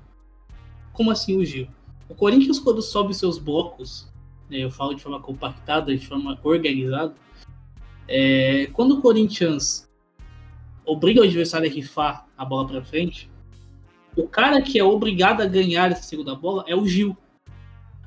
[0.93, 1.69] Como assim o Gil?
[2.09, 4.09] O Corinthians, quando sobe seus blocos,
[4.49, 7.15] né, eu falo de forma compactada, de forma organizada,
[8.07, 9.89] é, quando o Corinthians
[10.85, 13.31] obriga o adversário a rifar a bola para frente,
[14.19, 17.17] o cara que é obrigado a ganhar essa segunda bola é o Gil.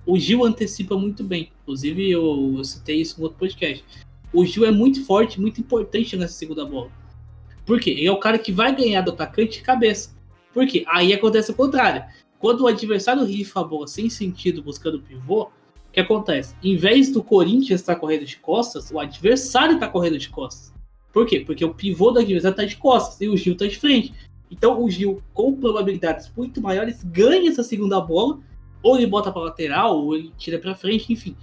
[0.06, 1.52] O Gil antecipa muito bem.
[1.62, 3.84] Inclusive, eu, eu citei isso no outro podcast
[4.34, 6.90] o Gil é muito forte, muito importante nessa segunda bola.
[7.66, 7.92] Por quê?
[7.92, 10.16] Ele é o cara que vai ganhar do atacante de cabeça.
[10.54, 10.84] Por quê?
[10.88, 12.04] Aí acontece o contrário.
[12.40, 16.56] Quando o adversário rifa a bola sem sentido buscando o pivô, o que acontece?
[16.64, 20.74] Em vez do Corinthians estar correndo de costas, o adversário está correndo de costas.
[21.14, 21.42] Por quê?
[21.42, 24.14] Porque o pivô do adversário está de costas e o Gil está de frente.
[24.52, 28.40] Então o Gil, com probabilidades muito maiores, ganha essa segunda bola,
[28.84, 31.36] ou ele bota para lateral, ou ele tira para frente, enfim.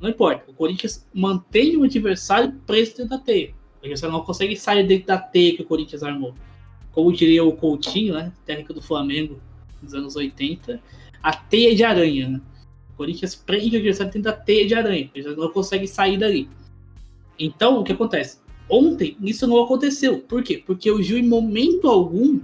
[0.00, 0.50] Não importa.
[0.50, 3.54] O Corinthians mantém o adversário preso dentro da teia.
[3.76, 6.34] O adversário não consegue sair dentro da teia que o Corinthians armou.
[6.92, 8.32] Como diria o Coutinho, né?
[8.44, 9.40] Técnico do Flamengo
[9.80, 10.80] nos anos 80,
[11.22, 12.40] a teia de aranha, né?
[12.92, 15.04] O Corinthians prende o adversário dentro da teia de aranha.
[15.04, 16.48] O adversário não consegue sair dali.
[17.38, 18.38] Então, o que acontece?
[18.68, 20.18] Ontem, isso não aconteceu.
[20.20, 20.62] Por quê?
[20.66, 22.40] Porque o Gil, em momento algum,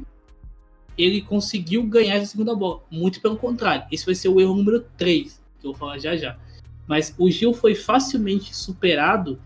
[0.96, 2.82] ele conseguiu ganhar essa segunda bola.
[2.90, 3.86] Muito pelo contrário.
[3.90, 6.38] Esse vai ser o erro número 3, que eu vou falar já já.
[6.86, 9.40] Mas o Gil foi facilmente superado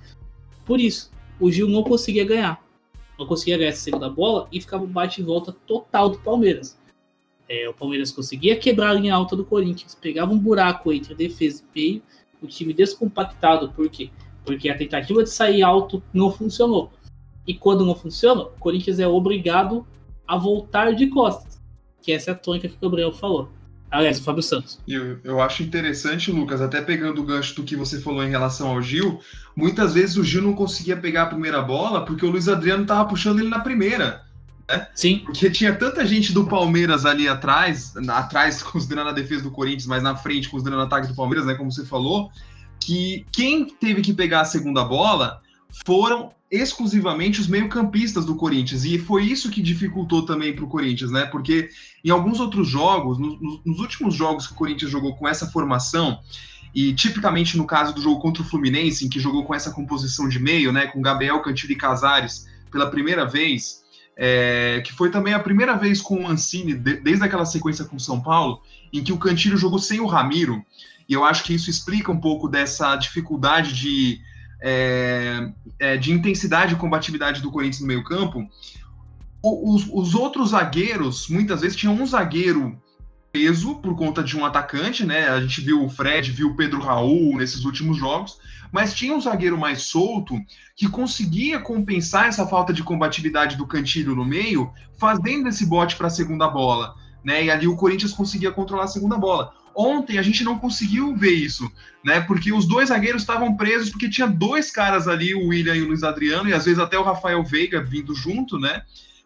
[0.65, 1.11] por isso.
[1.39, 2.65] O Gil não conseguia ganhar.
[3.19, 6.79] Não conseguia ganhar essa segunda bola e ficava um bate e volta total do Palmeiras.
[7.49, 11.63] É, o Palmeiras conseguia quebrar a linha alta do Corinthians, pegava um buraco entre defesa
[11.63, 12.03] e meio,
[12.43, 13.71] o time descompactado.
[13.73, 14.11] Por quê?
[14.45, 16.91] Porque a tentativa de sair alto não funcionou.
[17.47, 19.87] E quando não funciona, o Corinthians é obrigado
[20.27, 21.61] a voltar de costas.
[22.03, 23.51] Que essa é a tônica que o Gabriel falou.
[23.91, 24.81] Aliás, o Fábio Santos.
[24.87, 28.69] Eu, eu acho interessante, Lucas, até pegando o gancho do que você falou em relação
[28.69, 29.21] ao Gil,
[29.55, 33.09] muitas vezes o Gil não conseguia pegar a primeira bola porque o Luiz Adriano estava
[33.09, 34.25] puxando ele na primeira.
[34.69, 34.87] Né?
[34.95, 35.23] Sim.
[35.25, 40.03] Porque tinha tanta gente do Palmeiras ali atrás, atrás considerando a defesa do Corinthians, mas
[40.03, 42.31] na frente considerando o ataque do Palmeiras, né, como você falou,
[42.81, 45.41] que quem teve que pegar a segunda bola
[45.87, 48.85] foram exclusivamente os meio-campistas do Corinthians.
[48.85, 51.27] E foi isso que dificultou também para o Corinthians, né?
[51.27, 51.69] Porque
[52.05, 55.47] em alguns outros jogos, no, no, nos últimos jogos que o Corinthians jogou com essa
[55.47, 56.21] formação,
[56.75, 60.29] e tipicamente no caso do jogo contra o Fluminense, em que jogou com essa composição
[60.29, 60.87] de meio, né?
[60.87, 63.83] Com Gabriel Cantilho e Casares pela primeira vez,
[64.17, 67.97] é, que foi também a primeira vez com o Mancini, de, desde aquela sequência com
[67.97, 70.65] o São Paulo, em que o Cantilho jogou sem o Ramiro.
[71.09, 74.21] E eu acho que isso explica um pouco dessa dificuldade de
[74.61, 78.49] é, é, de intensidade e combatividade do Corinthians no meio-campo,
[79.42, 82.81] os, os, outros zagueiros, muitas vezes, tinham um zagueiro
[83.31, 85.29] peso por conta de um atacante, né?
[85.29, 88.38] A gente viu o Fred, viu o Pedro Raul nesses últimos jogos,
[88.73, 90.35] mas tinha um zagueiro mais solto
[90.75, 96.09] que conseguia compensar essa falta de combatividade do Cantilho no meio, fazendo esse bote para
[96.09, 97.45] a segunda bola, né?
[97.45, 99.53] E ali o Corinthians conseguia controlar a segunda bola.
[99.77, 101.71] Ontem a gente não conseguiu ver isso,
[102.03, 102.21] né?
[102.21, 105.89] Porque os dois zagueiros estavam presos porque tinha dois caras ali, o William e o
[105.89, 108.83] Luiz Adriano, e às vezes até o Rafael Veiga vindo junto, né?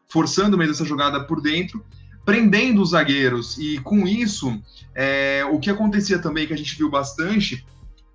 [0.08, 1.84] Forçando mesmo essa jogada por dentro.
[2.24, 3.58] prendendo os zagueiros.
[3.58, 4.60] E com isso,
[4.94, 7.66] é, o que acontecia também, que a gente viu bastante,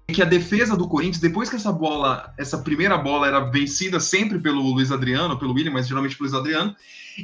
[0.08, 4.00] é que a defesa do Corinthians, depois que essa bola, essa primeira bola era vencida
[4.00, 6.76] sempre pelo Luiz Adriano, pelo William, mas geralmente pelo Luiz Adriano,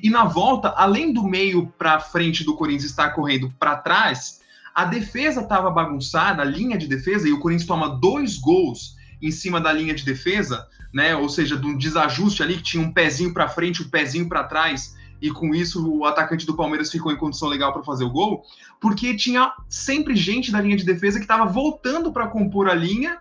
[0.01, 4.40] e na volta, além do meio para frente do Corinthians estar correndo para trás,
[4.73, 9.31] a defesa estava bagunçada, a linha de defesa, e o Corinthians toma dois gols em
[9.31, 11.15] cima da linha de defesa, né?
[11.15, 14.43] Ou seja, de um desajuste ali que tinha um pezinho para frente, um pezinho para
[14.43, 18.09] trás, e com isso o atacante do Palmeiras ficou em condição legal para fazer o
[18.09, 18.43] gol,
[18.79, 23.19] porque tinha sempre gente da linha de defesa que estava voltando para compor a linha,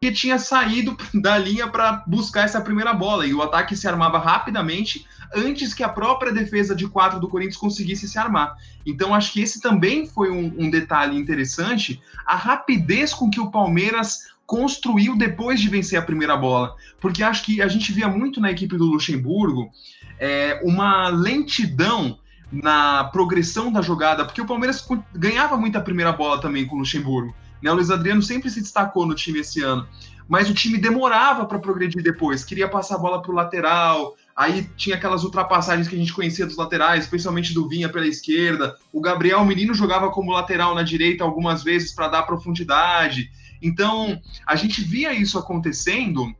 [0.00, 4.18] porque tinha saído da linha para buscar essa primeira bola e o ataque se armava
[4.18, 8.56] rapidamente antes que a própria defesa de quatro do Corinthians conseguisse se armar.
[8.86, 13.50] Então acho que esse também foi um, um detalhe interessante, a rapidez com que o
[13.50, 18.40] Palmeiras construiu depois de vencer a primeira bola, porque acho que a gente via muito
[18.40, 19.70] na equipe do Luxemburgo
[20.18, 22.18] é, uma lentidão
[22.50, 24.82] na progressão da jogada, porque o Palmeiras
[25.14, 27.34] ganhava muito a primeira bola também com o Luxemburgo.
[27.62, 27.70] Né?
[27.70, 29.86] O Luiz Adriano sempre se destacou no time esse ano,
[30.28, 34.68] mas o time demorava para progredir depois, queria passar a bola para o lateral, aí
[34.76, 38.76] tinha aquelas ultrapassagens que a gente conhecia dos laterais, especialmente do Vinha pela esquerda.
[38.92, 43.30] O Gabriel Menino jogava como lateral na direita algumas vezes para dar profundidade.
[43.60, 46.32] Então, a gente via isso acontecendo,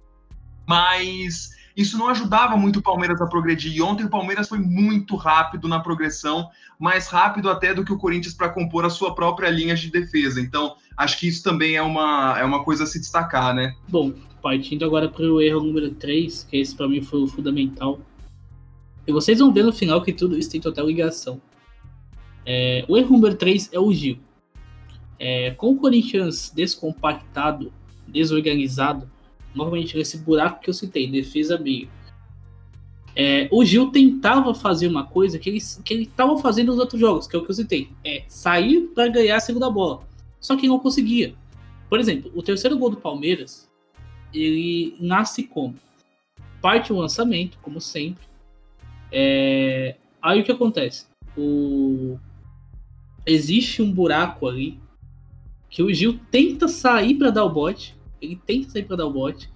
[0.66, 3.72] mas isso não ajudava muito o Palmeiras a progredir.
[3.74, 7.98] E ontem o Palmeiras foi muito rápido na progressão, mais rápido até do que o
[7.98, 10.40] Corinthians para compor a sua própria linha de defesa.
[10.40, 13.74] Então, acho que isso também é uma, é uma coisa a se destacar, né?
[13.88, 18.00] Bom, partindo agora para o erro número 3, que esse para mim foi o fundamental.
[19.06, 21.40] E vocês vão ver no final que tudo isso tem total ligação.
[22.44, 24.18] É, o erro número 3 é o Gil.
[25.18, 27.72] É, com o Corinthians descompactado,
[28.08, 29.10] desorganizado,
[29.54, 31.88] novamente nesse buraco que eu citei, defesa meio.
[33.14, 37.00] É, o Gil tentava fazer uma coisa que ele que ele estava fazendo nos outros
[37.00, 40.02] jogos, que é o que eu citei, é sair para ganhar a segunda bola.
[40.40, 41.34] Só que não conseguia.
[41.88, 43.68] Por exemplo, o terceiro gol do Palmeiras,
[44.32, 45.74] ele nasce como
[46.62, 48.24] parte o lançamento, como sempre.
[49.10, 51.06] É, aí o que acontece?
[51.36, 52.16] O,
[53.26, 54.78] existe um buraco ali
[55.68, 59.12] que o Gil tenta sair para dar o bote, ele tenta sair para dar o
[59.12, 59.50] bote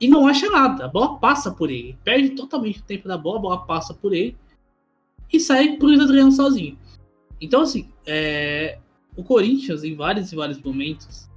[0.00, 0.86] e não acha nada.
[0.86, 4.12] A bola passa por ele, perde totalmente o tempo da bola, a bola passa por
[4.12, 4.36] ele
[5.32, 6.78] e sai pro Adriano sozinho.
[7.40, 8.78] Então, assim, é,
[9.16, 11.28] o Corinthians, em vários e vários momentos,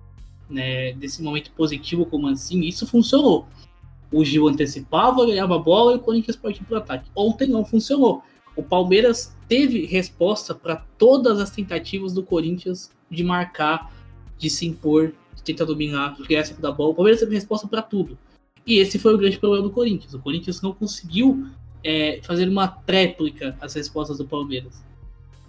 [0.49, 3.47] né, desse momento positivo com o Mancini, isso funcionou.
[4.11, 7.09] O Gil antecipava, ganhava a bola e o Corinthians partia para o ataque.
[7.15, 8.23] Ontem não funcionou.
[8.55, 13.91] O Palmeiras teve resposta para todas as tentativas do Corinthians de marcar
[14.37, 16.91] de se impor, de tentar dominar, criar da bola.
[16.91, 18.17] O Palmeiras teve resposta para tudo.
[18.65, 20.13] E esse foi o grande problema do Corinthians.
[20.13, 21.47] O Corinthians não conseguiu
[21.83, 24.83] é, fazer uma tréplica às respostas do Palmeiras.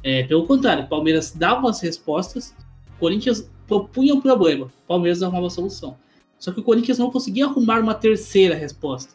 [0.03, 2.55] É, pelo contrário, o Palmeiras dava as respostas,
[2.97, 5.97] o Corinthians propunha um problema, o Palmeiras arrumava a solução.
[6.39, 9.15] Só que o Corinthians não conseguia arrumar uma terceira resposta.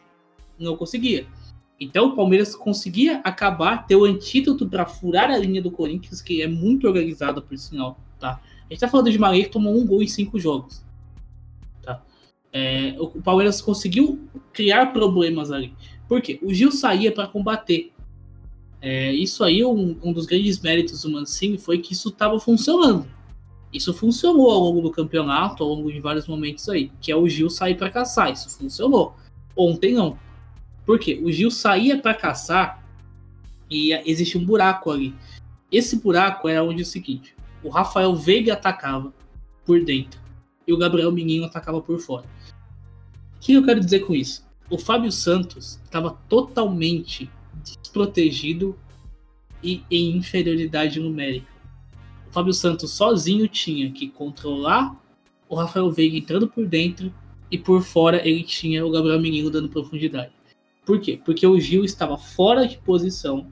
[0.58, 1.27] Não conseguia.
[1.79, 6.41] Então o Palmeiras conseguia acabar, ter o antídoto para furar a linha do Corinthians, que
[6.41, 7.99] é muito organizada, por sinal.
[8.19, 8.41] Tá?
[8.69, 10.84] A gente tá falando de Maria que tomou um gol em cinco jogos.
[11.82, 12.03] Tá?
[12.53, 14.19] É, o Palmeiras conseguiu
[14.53, 15.73] criar problemas ali.
[16.08, 16.39] Por quê?
[16.43, 17.91] O Gil saía para combater.
[18.82, 23.08] É, isso aí, um, um, dos grandes méritos do Mancini foi que isso estava funcionando.
[23.73, 26.91] Isso funcionou ao longo do campeonato, ao longo de vários momentos aí.
[27.01, 28.32] Que é o Gil sair para caçar.
[28.32, 29.15] Isso funcionou.
[29.55, 30.17] Ontem não.
[30.86, 31.19] Por quê?
[31.23, 32.84] O Gil saía para caçar
[33.69, 35.13] e existe um buraco ali.
[35.71, 39.13] Esse buraco era onde é o seguinte: o Rafael Veiga atacava
[39.65, 40.19] por dentro
[40.67, 42.26] e o Gabriel Menino atacava por fora.
[43.36, 44.48] O que eu quero dizer com isso?
[44.69, 47.30] O Fábio Santos estava totalmente
[47.63, 48.78] desprotegido
[49.63, 51.52] e em inferioridade numérica.
[52.30, 54.95] O Fábio Santos sozinho tinha que controlar
[55.48, 57.12] o Rafael Veiga entrando por dentro
[57.52, 60.32] e por fora ele tinha o Gabriel Menino dando profundidade.
[60.86, 61.19] Por quê?
[61.24, 63.48] Porque o Gil estava fora de posição,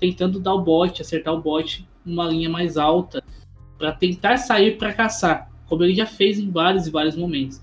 [0.00, 3.22] tentando dar o bote, acertar o bote numa linha mais alta
[3.76, 7.60] para tentar sair para caçar, como ele já fez em vários e vários momentos.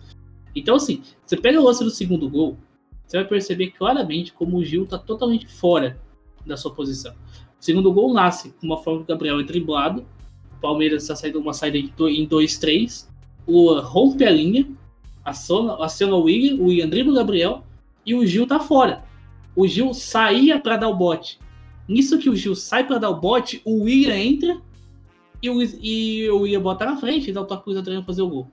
[0.56, 2.58] Então, assim, você pega o lance do segundo gol,
[3.06, 6.00] você vai perceber claramente como o Gil está totalmente fora
[6.46, 7.14] da sua posição.
[7.60, 10.06] O segundo gol nasce com uma forma que o Gabriel é driblado,
[10.58, 13.08] o Palmeiras está saindo uma saída em 2-3,
[13.48, 14.70] o rompe a linha,
[15.24, 17.64] aciona, aciona o William, o William o Gabriel
[18.06, 19.04] e o Gil tá fora.
[19.56, 21.40] O Gil saía para dar o bote.
[21.88, 24.62] Nisso que o Gil sai para dar o bote, o William entra
[25.42, 28.30] e o, e o William bota na frente e dá o toque pro fazer o
[28.30, 28.52] gol.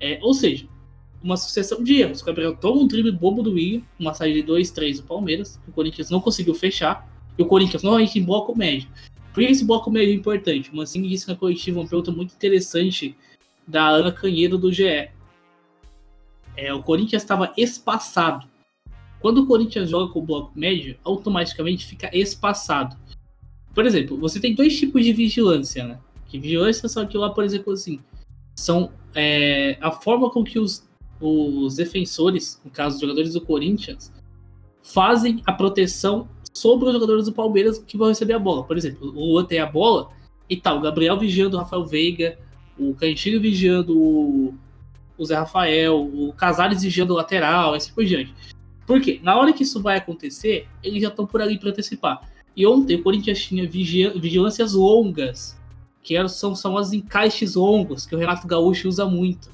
[0.00, 0.66] É, ou seja,
[1.22, 2.20] uma sucessão de erros.
[2.20, 5.70] O Gabriel toma um drible bobo do William, uma saída de 2-3 do Palmeiras, que
[5.70, 8.88] o Corinthians não conseguiu fechar, e o Corinthians novamente em boa comédia.
[9.32, 10.70] Por esse bloco meio é importante?
[10.70, 13.16] O Mancini disse na coletiva uma pergunta muito interessante
[13.66, 15.08] da Ana Canhedo do GE.
[16.56, 18.46] É, o Corinthians estava espaçado.
[19.22, 22.96] Quando o Corinthians joga com o bloco médio, automaticamente fica espaçado.
[23.72, 26.00] Por exemplo, você tem dois tipos de vigilância, né?
[26.26, 28.00] Que vigilância são aquilo lá, por exemplo, assim,
[28.56, 30.86] são é, a forma com que os,
[31.20, 34.12] os defensores, no caso os jogadores do Corinthians,
[34.82, 38.64] fazem a proteção sobre os jogadores do Palmeiras que vão receber a bola.
[38.64, 40.10] Por exemplo, o Luan tem a bola
[40.50, 42.36] e tal, o Gabriel vigiando o Rafael Veiga,
[42.76, 44.54] o Cantilho vigiando o,
[45.16, 48.34] o Zé Rafael, o Casares vigiando o lateral, assim por diante.
[48.86, 49.20] Por quê?
[49.22, 52.28] Na hora que isso vai acontecer, eles já estão por ali para antecipar.
[52.56, 55.58] E ontem o Corinthians tinha vigilâncias longas,
[56.02, 59.50] que são, são as encaixes longos, que o Renato Gaúcho usa muito.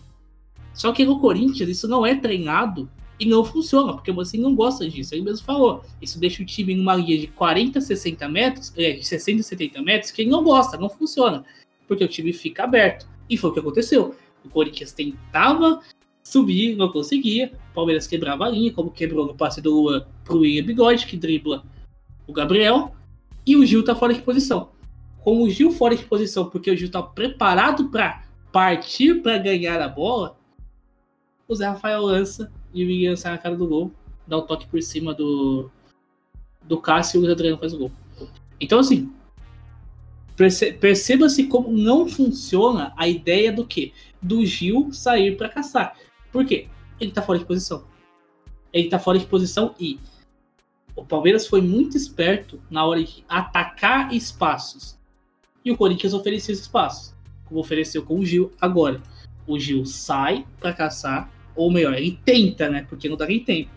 [0.73, 4.89] Só que no Corinthians isso não é treinado e não funciona, porque você não gosta
[4.89, 5.15] disso.
[5.15, 5.85] Ele mesmo falou.
[6.01, 9.83] Isso deixa o time em uma linha de 40, 60 metros, é, de 60, 70
[9.83, 11.45] metros, que ele não gosta, não funciona.
[11.87, 13.09] Porque o time fica aberto.
[13.29, 14.15] E foi o que aconteceu.
[14.45, 15.81] O Corinthians tentava
[16.29, 17.53] subir, não conseguia.
[17.75, 21.65] Palmeiras quebrava a linha, como quebrou no passe do Luan pro William Bigode, que dribla
[22.27, 22.95] o Gabriel.
[23.47, 24.71] E o Gil tá fora de posição.
[25.21, 29.81] Com o Gil fora de posição, porque o Gil tá preparado para partir para ganhar
[29.81, 30.37] a bola,
[31.47, 33.91] o Zé Rafael lança e o William sai na cara do gol,
[34.27, 35.71] dá um toque por cima do,
[36.63, 37.93] do Cássio e o Adriano faz o gol.
[38.61, 39.11] Então, assim,
[40.79, 43.95] perceba-se como não funciona a ideia do que?
[44.21, 45.97] Do Gil sair para caçar.
[46.39, 46.69] Por quê?
[47.01, 47.83] Ele tá fora de posição.
[48.73, 49.99] Ele tá fora de posição e
[50.95, 54.97] o Palmeiras foi muito esperto na hora de atacar espaços.
[55.65, 57.13] E o Corinthians oferecia esses espaços,
[57.45, 59.03] como ofereceu com o Gil agora.
[59.49, 62.87] O Gil sai para caçar, ou melhor, ele tenta, né?
[62.89, 63.73] Porque não dá nem tempo.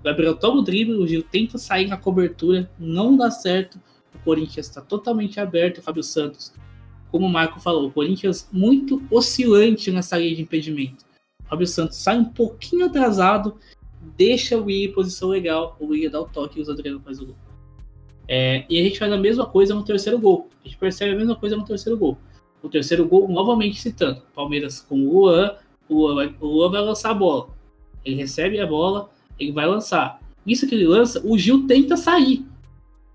[0.00, 3.80] O Gabriel toma o drible, o Gil tenta sair na cobertura, não dá certo.
[4.14, 5.78] O Corinthians está totalmente aberto.
[5.78, 6.52] O Fábio Santos,
[7.10, 11.13] como o Marco falou, o Corinthians muito oscilante nessa linha de impedimento.
[11.54, 13.56] Fábio Santos sai um pouquinho atrasado,
[14.16, 17.20] deixa o Willian em posição legal, o Willian dá o toque e o Adriano faz
[17.20, 17.36] o gol.
[18.26, 20.48] É, e a gente faz a mesma coisa no terceiro gol.
[20.64, 22.18] A gente percebe a mesma coisa no terceiro gol.
[22.60, 25.54] O terceiro gol, novamente citando, Palmeiras com o Luan,
[25.88, 27.50] o Luan vai, o Luan vai lançar a bola.
[28.04, 30.20] Ele recebe a bola, ele vai lançar.
[30.44, 32.44] Isso que ele lança, o Gil tenta sair.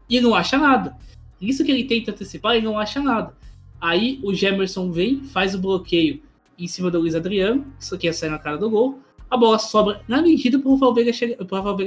[0.09, 0.95] E não acha nada.
[1.41, 3.33] Isso que ele tenta antecipar, ele não acha nada.
[3.81, 6.21] Aí o Gemerson vem, faz o bloqueio
[6.59, 9.59] em cima do Luiz Adriano, isso aqui é sair na cara do gol a bola
[9.59, 11.13] sobra na medida para o Rafael Veiga,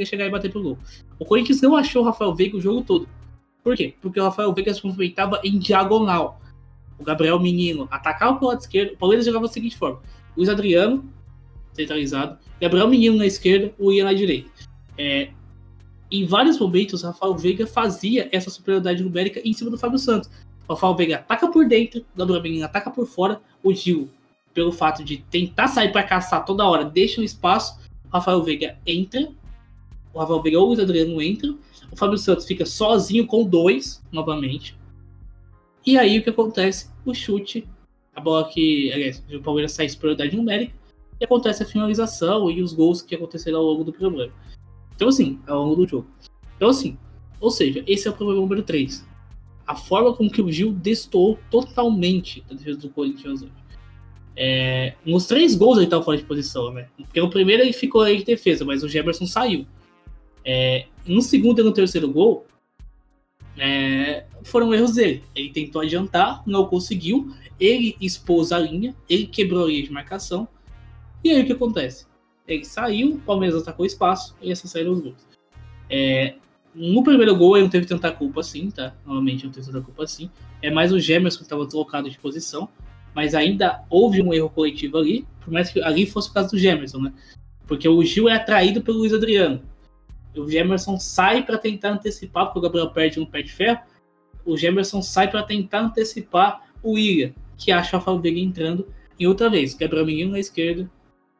[0.06, 0.78] chegar, e bater pro gol.
[1.18, 3.08] O Corinthians não achou o Rafael Veiga o jogo todo.
[3.64, 3.94] Por quê?
[4.00, 6.40] Porque o Rafael Veiga se movimentava em diagonal.
[6.98, 8.92] O Gabriel Menino atacava pro lado esquerdo.
[8.92, 10.00] O Palmeiras jogava da seguinte forma:
[10.36, 11.04] Luiz Adriano,
[11.72, 14.48] centralizado, Gabriel Menino na esquerda, o Ian na direita.
[14.96, 15.30] É,
[16.10, 20.30] em vários momentos, o Rafael Veiga fazia essa superioridade numérica em cima do Fábio Santos.
[20.68, 24.08] O Rafael Veiga ataca por dentro, o Gabriel Menino ataca por fora, o Gil
[24.52, 27.78] pelo fato de tentar sair para caçar toda hora, deixa um espaço,
[28.12, 29.28] Rafael Veiga entra,
[30.12, 31.54] o Rafael Veiga ou o Adriano entra,
[31.90, 34.76] o Fábio Santos fica sozinho com dois, novamente.
[35.84, 36.90] E aí o que acontece?
[37.04, 37.66] O chute,
[38.14, 40.74] a bola que, aliás, o Palmeiras sai superioridade numérica,
[41.20, 44.32] e acontece a finalização e os gols que aconteceram ao longo do programa.
[44.94, 46.06] Então, assim, ao longo do jogo.
[46.56, 46.98] Então, assim,
[47.40, 49.06] ou seja, esse é o problema número 3.
[49.66, 53.52] A forma com que o Gil destoou totalmente a defesa do Corinthians hoje.
[54.36, 56.88] É, nos três gols ele estava fora de posição, né?
[56.96, 59.66] Porque o primeiro ele ficou aí de defesa, mas o Jefferson saiu.
[60.44, 62.46] É, no segundo e no terceiro gol,
[63.58, 65.22] é, foram erros dele.
[65.34, 67.34] Ele tentou adiantar, não conseguiu.
[67.60, 70.48] Ele expôs a linha, ele quebrou a linha de marcação.
[71.22, 72.06] E aí o que acontece?
[72.46, 75.26] Ele saiu, o Palmeiras atacou espaço e essas saíram os gols.
[75.88, 76.34] É,
[76.74, 78.94] no primeiro gol ele não teve tanta culpa assim, tá?
[79.04, 80.30] Normalmente não teve tanta culpa assim.
[80.60, 82.68] É mais o Gemerson que estava trocado de posição
[83.14, 86.58] mas ainda houve um erro coletivo ali, por mais que ali fosse o caso do
[86.58, 87.12] Gemerson, né?
[87.66, 89.62] Porque o Gil é atraído pelo Luiz Adriano.
[90.36, 93.80] O Gemerson sai para tentar antecipar, porque o Gabriel perde um pé de ferro.
[94.44, 98.86] O Gemerson sai para tentar antecipar o William, que acha o Rafael Veiga entrando.
[99.18, 100.90] E outra vez, Gabriel Menino na esquerda,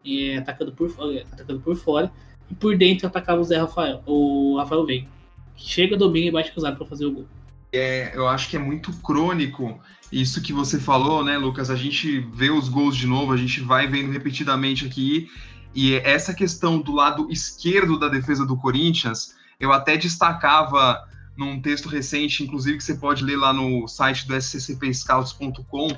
[0.07, 0.95] é, atacando, por,
[1.33, 2.13] atacando por fora.
[2.51, 5.09] E por dentro atacava o Zé Rafael, o Rafael Veiga.
[5.57, 7.27] Que chega, domina e bate cruzado para fazer o gol.
[7.73, 9.81] É, eu acho que é muito crônico
[10.13, 11.71] isso que você falou, né, Lucas?
[11.71, 15.31] A gente vê os gols de novo, a gente vai vendo repetidamente aqui.
[15.75, 21.03] E essa questão do lado esquerdo da defesa do Corinthians, eu até destacava
[21.35, 25.89] num texto recente, inclusive que você pode ler lá no site do sccpscouts.com,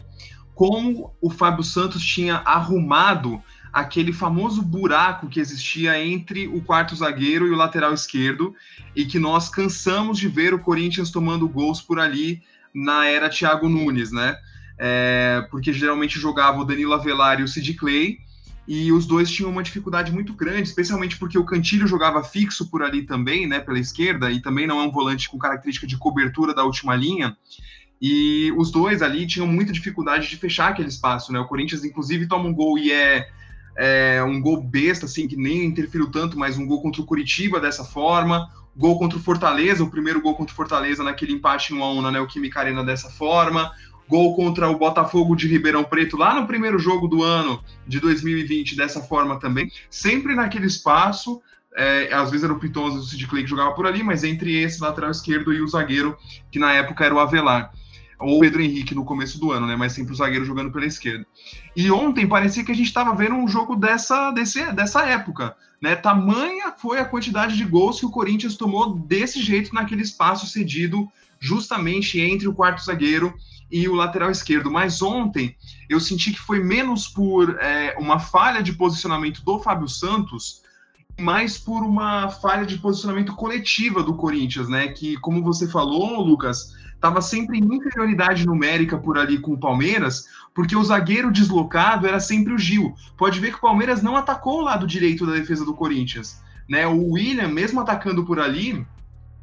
[0.55, 3.43] como o Fábio Santos tinha arrumado
[3.75, 8.55] aquele famoso buraco que existia entre o quarto zagueiro e o lateral esquerdo,
[8.95, 12.41] e que nós cansamos de ver o Corinthians tomando gols por ali
[12.73, 14.37] na era Thiago Nunes, né?
[14.79, 18.19] É, porque geralmente jogava o Danilo Avelar e o Sid Clay,
[18.67, 22.81] e os dois tinham uma dificuldade muito grande, especialmente porque o Cantilho jogava fixo por
[22.81, 26.55] ali também, né, pela esquerda, e também não é um volante com característica de cobertura
[26.55, 27.37] da última linha.
[28.01, 31.41] E os dois ali tinham muita dificuldade de fechar aquele espaço, né?
[31.41, 33.29] O Corinthians, inclusive, toma um gol e é,
[33.77, 37.61] é um gol besta, assim, que nem interferiu tanto, mas um gol contra o Curitiba
[37.61, 38.49] dessa forma.
[38.77, 42.03] Gol contra o Fortaleza, o primeiro gol contra o Fortaleza naquele empate 1 a 1
[42.03, 43.73] na Neoquímica Arena dessa forma
[44.09, 48.77] gol contra o Botafogo de Ribeirão Preto lá no primeiro jogo do ano de 2020
[48.77, 51.41] dessa forma também, sempre naquele espaço.
[51.77, 54.23] É, às vezes era o Pitonza e o Sid Clay que jogava por ali, mas
[54.23, 56.17] entre esse lateral esquerdo e o zagueiro,
[56.51, 57.73] que na época era o Avelar.
[58.19, 59.77] Ou o Pedro Henrique no começo do ano, né?
[59.77, 61.27] Mas sempre o zagueiro jogando pela esquerda.
[61.77, 65.57] E ontem parecia que a gente estava vendo um jogo dessa, desse, dessa época.
[65.81, 65.97] Né?
[65.97, 71.09] Tamanha foi a quantidade de gols que o Corinthians tomou desse jeito naquele espaço cedido
[71.39, 73.35] justamente entre o quarto zagueiro
[73.71, 74.71] e o lateral esquerdo.
[74.71, 75.55] Mas ontem
[75.89, 80.63] eu senti que foi menos por é, uma falha de posicionamento do Fábio Santos,
[81.21, 84.89] mais por uma falha de posicionamento coletiva do Corinthians, né?
[84.89, 86.75] Que, como você falou, Lucas,
[87.05, 92.19] estava sempre em inferioridade numérica por ali com o Palmeiras, porque o zagueiro deslocado era
[92.19, 92.95] sempre o Gil.
[93.15, 96.43] Pode ver que o Palmeiras não atacou o lado direito da defesa do Corinthians.
[96.67, 96.87] Né?
[96.87, 98.87] O William, mesmo atacando por ali,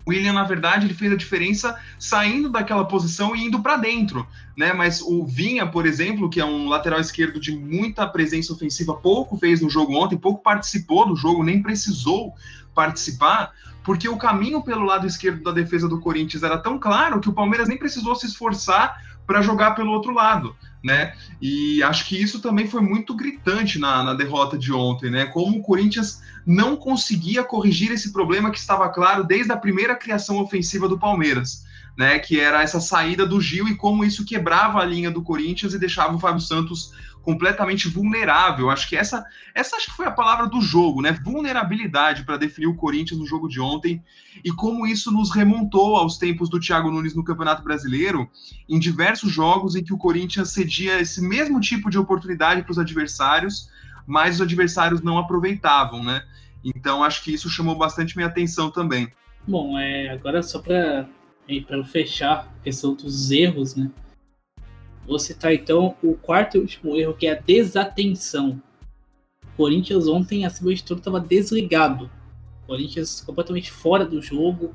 [0.08, 4.28] William, na verdade, ele fez a diferença saindo daquela posição e indo para dentro,
[4.58, 4.74] né?
[4.74, 9.38] Mas o Vinha, por exemplo, que é um lateral esquerdo de muita presença ofensiva, pouco
[9.38, 12.34] fez no jogo ontem, pouco participou do jogo, nem precisou
[12.74, 13.52] participar,
[13.84, 17.34] porque o caminho pelo lado esquerdo da defesa do Corinthians era tão claro que o
[17.34, 18.96] Palmeiras nem precisou se esforçar
[19.26, 21.14] para jogar pelo outro lado, né?
[21.42, 25.26] E acho que isso também foi muito gritante na, na derrota de ontem, né?
[25.26, 30.40] Como o Corinthians não conseguia corrigir esse problema que estava claro desde a primeira criação
[30.40, 31.64] ofensiva do Palmeiras,
[31.98, 32.18] né?
[32.18, 35.80] Que era essa saída do Gil e como isso quebrava a linha do Corinthians e
[35.80, 36.92] deixava o Fábio Santos
[37.22, 38.70] completamente vulnerável.
[38.70, 41.12] Acho que essa, essa acho que foi a palavra do jogo, né?
[41.24, 44.04] Vulnerabilidade para definir o Corinthians no jogo de ontem
[44.44, 48.30] e como isso nos remontou aos tempos do Thiago Nunes no Campeonato Brasileiro,
[48.68, 52.80] em diversos jogos em que o Corinthians cedia esse mesmo tipo de oportunidade para os
[52.80, 53.70] adversários,
[54.06, 56.24] mas os adversários não aproveitavam, né?
[56.64, 59.12] Então acho que isso chamou bastante minha atenção também.
[59.48, 61.08] Bom, é, agora só para
[61.86, 63.90] fechar a questão dos erros, né?
[65.06, 68.62] Vou citar então o quarto e último erro, que é a desatenção.
[69.54, 72.10] O Corinthians ontem, acima de tudo, estava desligado.
[72.64, 74.74] O Corinthians completamente fora do jogo,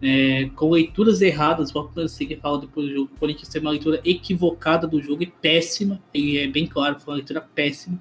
[0.00, 1.70] é, com leituras erradas.
[1.70, 3.10] O próprio que fala depois do jogo.
[3.14, 6.00] O Corinthians tem uma leitura equivocada do jogo e péssima.
[6.14, 8.00] E é bem claro, foi uma leitura péssima.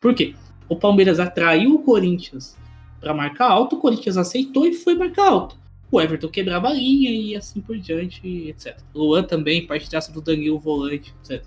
[0.00, 0.34] Por quê?
[0.68, 2.56] O Palmeiras atraiu o Corinthians
[3.00, 7.10] para marcar alto, o Corinthians aceitou e foi marcar alto o Everton quebrava a linha
[7.10, 8.78] e assim por diante, etc.
[8.94, 11.44] Luan também, parte dessa do Danilo volante, etc.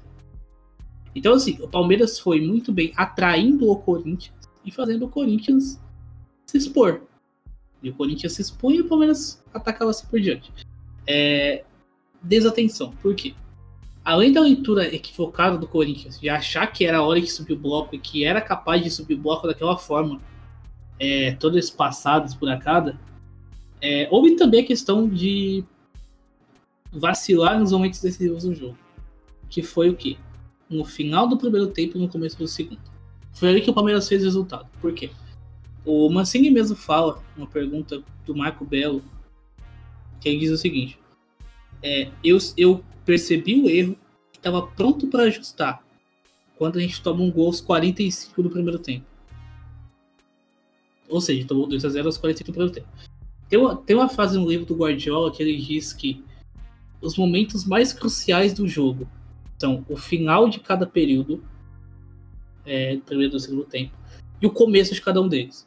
[1.14, 5.80] Então, assim, o Palmeiras foi muito bem atraindo o Corinthians e fazendo o Corinthians
[6.46, 7.02] se expor.
[7.82, 10.52] E o Corinthians se expunha e o Palmeiras atacava assim por diante.
[11.08, 11.64] É...
[12.22, 12.92] Desatenção.
[13.02, 13.34] Por quê?
[14.04, 17.60] Além da leitura equivocada do Corinthians, de achar que era a hora de subir o
[17.60, 20.20] bloco e que era capaz de subir o bloco daquela forma,
[21.00, 23.00] é, todo espaçado, esburacada,
[23.82, 25.64] é, houve também a questão de
[26.92, 28.78] vacilar nos momentos decisivos do jogo.
[29.50, 30.18] Que foi o quê?
[30.70, 32.82] No final do primeiro tempo e no começo do segundo.
[33.34, 34.68] Foi ali que o Palmeiras fez o resultado.
[34.82, 35.10] Por quê?
[35.86, 39.04] O Mancini mesmo fala, uma pergunta do Marco Belo,
[40.20, 41.00] que ele diz o seguinte:
[41.82, 43.98] é, eu, eu percebi o erro,
[44.34, 45.84] estava pronto para ajustar
[46.58, 49.06] quando a gente toma um gol aos 45 do primeiro tempo.
[51.08, 52.88] Ou seja, tomou 2x0 aos 45 do primeiro tempo.
[53.50, 56.24] Tem uma, tem uma frase no livro do Guardiola que ele diz que
[57.02, 59.08] os momentos mais cruciais do jogo
[59.58, 61.44] são o final de cada período,
[62.66, 63.92] é, primeiro e segundo tempo,
[64.42, 65.66] e o começo de cada um deles.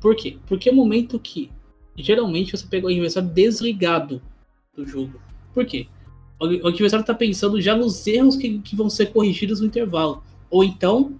[0.00, 0.38] Por quê?
[0.46, 1.50] Porque é o momento que
[1.96, 4.22] geralmente você pega o adversário desligado
[4.74, 5.20] do jogo.
[5.52, 5.86] Por quê?
[6.38, 10.22] O adversário está pensando já nos erros que, que vão ser corrigidos no intervalo.
[10.48, 11.14] Ou então,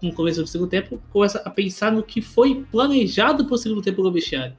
[0.00, 3.82] no começo do segundo tempo, começa a pensar no que foi planejado para o segundo
[3.82, 4.56] tempo do vestiário.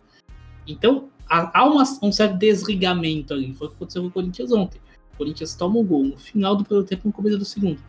[0.68, 3.54] Então, há uma, um certo desligamento ali.
[3.54, 4.80] Foi o que aconteceu com o Corinthians ontem.
[5.14, 7.82] O Corinthians toma um gol no final do primeiro tempo no começo do segundo.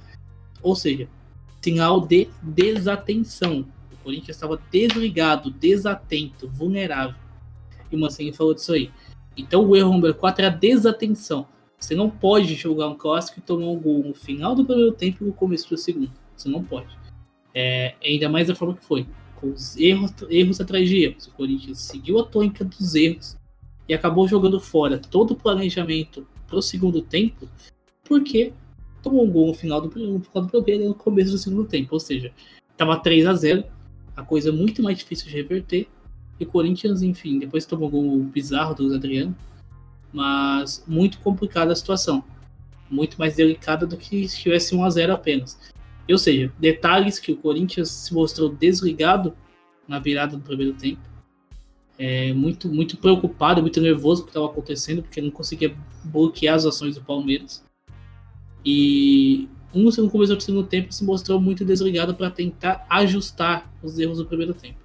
[0.63, 1.09] Ou seja,
[1.63, 3.67] sinal de desatenção.
[3.93, 7.17] O Corinthians estava desligado, desatento, vulnerável.
[7.91, 8.91] E o Mancini falou disso aí.
[9.37, 11.47] Então o erro número 4 é a desatenção.
[11.79, 15.23] Você não pode jogar um clássico e tomar um gol no final do primeiro tempo
[15.23, 16.13] e no começo do segundo.
[16.37, 16.89] Você não pode.
[17.55, 19.07] É, ainda mais da forma que foi
[19.41, 21.27] com os erros, erros atrás de erros.
[21.27, 23.37] O Corinthians seguiu a tônica dos erros
[23.89, 27.49] e acabou jogando fora todo o planejamento pro segundo tempo,
[28.05, 28.53] porque
[29.03, 31.91] tomou um gol no final do, primeiro no começo do segundo tempo.
[31.93, 32.33] Ou seja,
[32.77, 33.65] tava 3 a 0
[34.17, 35.89] a coisa muito mais difícil de reverter.
[36.39, 39.37] E o Corinthians, enfim, depois tomou um gol bizarro do Adriano,
[40.13, 42.25] mas muito complicada a situação.
[42.91, 45.59] Muito mais delicada do que se tivesse 1 a 0 apenas.
[46.13, 49.35] Ou seja, detalhes que o Corinthians se mostrou desligado
[49.89, 51.01] na virada do primeiro tempo.
[51.99, 55.75] É, muito, muito preocupado, muito nervoso com o que estava acontecendo, porque não conseguia
[56.05, 57.65] bloquear as ações do Palmeiras.
[58.65, 63.99] E um no começo do segundo tempo se mostrou muito desligado para tentar ajustar os
[63.99, 64.79] erros do primeiro tempo.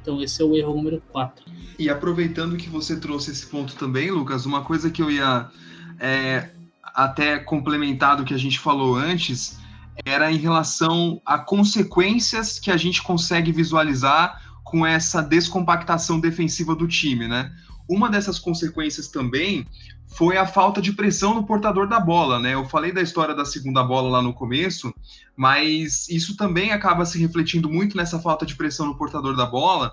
[0.00, 1.44] Então esse é o erro número 4.
[1.78, 5.50] E aproveitando que você trouxe esse ponto também, Lucas, uma coisa que eu ia
[5.98, 6.50] é,
[6.82, 9.58] até complementar do que a gente falou antes
[10.04, 16.86] era em relação a consequências que a gente consegue visualizar com essa descompactação defensiva do
[16.86, 17.52] time, né?
[17.88, 19.66] Uma dessas consequências também
[20.06, 22.54] foi a falta de pressão no portador da bola, né?
[22.54, 24.92] Eu falei da história da segunda bola lá no começo,
[25.36, 29.92] mas isso também acaba se refletindo muito nessa falta de pressão no portador da bola,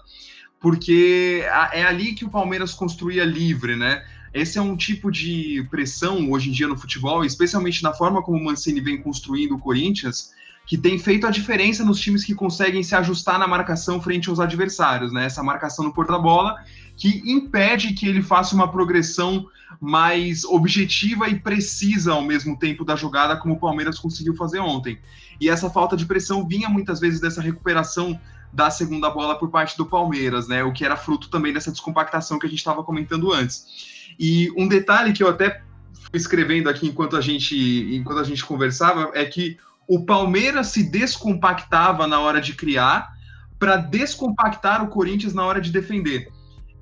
[0.60, 4.04] porque é ali que o Palmeiras construía livre, né?
[4.36, 8.38] Esse é um tipo de pressão hoje em dia no futebol, especialmente na forma como
[8.38, 10.34] o Mancini vem construindo o Corinthians,
[10.68, 14.42] que tem feito a diferença nos times que conseguem se ajustar na marcação frente aos
[14.42, 15.26] adversários, né?
[15.26, 16.58] Essa marcação no porta-bola
[16.98, 19.48] que impede que ele faça uma progressão
[19.80, 25.00] mais objetiva e precisa ao mesmo tempo da jogada, como o Palmeiras conseguiu fazer ontem.
[25.40, 28.20] E essa falta de pressão vinha muitas vezes dessa recuperação
[28.52, 30.62] da segunda bola por parte do Palmeiras, né?
[30.62, 33.95] O que era fruto também dessa descompactação que a gente estava comentando antes.
[34.20, 35.62] E um detalhe que eu até
[35.94, 37.56] fui escrevendo aqui enquanto a gente
[37.96, 43.14] enquanto a gente conversava é que o Palmeiras se descompactava na hora de criar
[43.60, 46.28] para descompactar o Corinthians na hora de defender.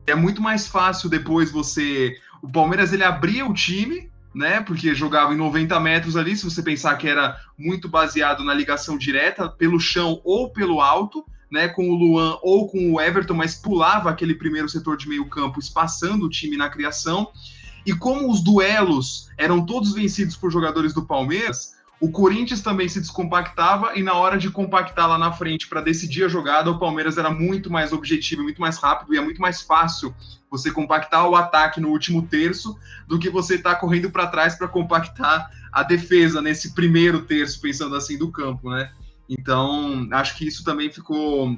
[0.08, 4.60] É muito mais fácil depois você o Palmeiras ele abria o time, né?
[4.60, 8.98] Porque jogava em 90 metros ali, se você pensar que era muito baseado na ligação
[8.98, 11.68] direta, pelo chão ou pelo alto, né?
[11.68, 15.60] Com o Luan ou com o Everton, mas pulava aquele primeiro setor de meio campo,
[15.60, 17.32] espaçando o time na criação.
[17.86, 23.00] E como os duelos eram todos vencidos por jogadores do Palmeiras, o Corinthians também se
[23.00, 27.20] descompactava e na hora de compactar lá na frente para decidir a jogada, o Palmeiras
[27.20, 30.14] era muito mais objetivo, muito mais rápido e é muito mais fácil
[30.50, 32.76] você compactar o ataque no último terço
[33.08, 37.62] do que você estar tá correndo para trás para compactar a defesa nesse primeiro terço,
[37.62, 38.92] pensando assim, do campo, né?
[39.30, 41.58] Então, acho que isso também ficou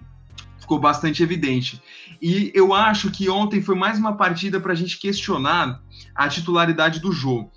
[0.60, 1.80] ficou bastante evidente.
[2.20, 5.80] E eu acho que ontem foi mais uma partida para a gente questionar
[6.16, 7.52] a titularidade do jogo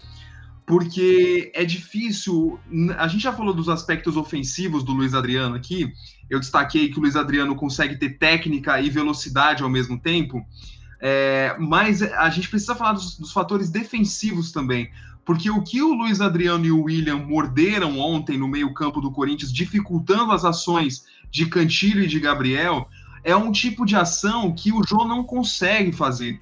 [0.68, 2.60] porque é difícil.
[2.98, 5.90] A gente já falou dos aspectos ofensivos do Luiz Adriano aqui.
[6.28, 10.46] Eu destaquei que o Luiz Adriano consegue ter técnica e velocidade ao mesmo tempo.
[11.00, 14.90] É, mas a gente precisa falar dos, dos, fatores defensivos também.
[15.24, 19.52] Porque o que o Luiz Adriano e o William morderam ontem no meio-campo do Corinthians,
[19.52, 22.88] dificultando as ações de Cantilho e de Gabriel,
[23.22, 26.40] é um tipo de ação que o Jô não consegue fazer.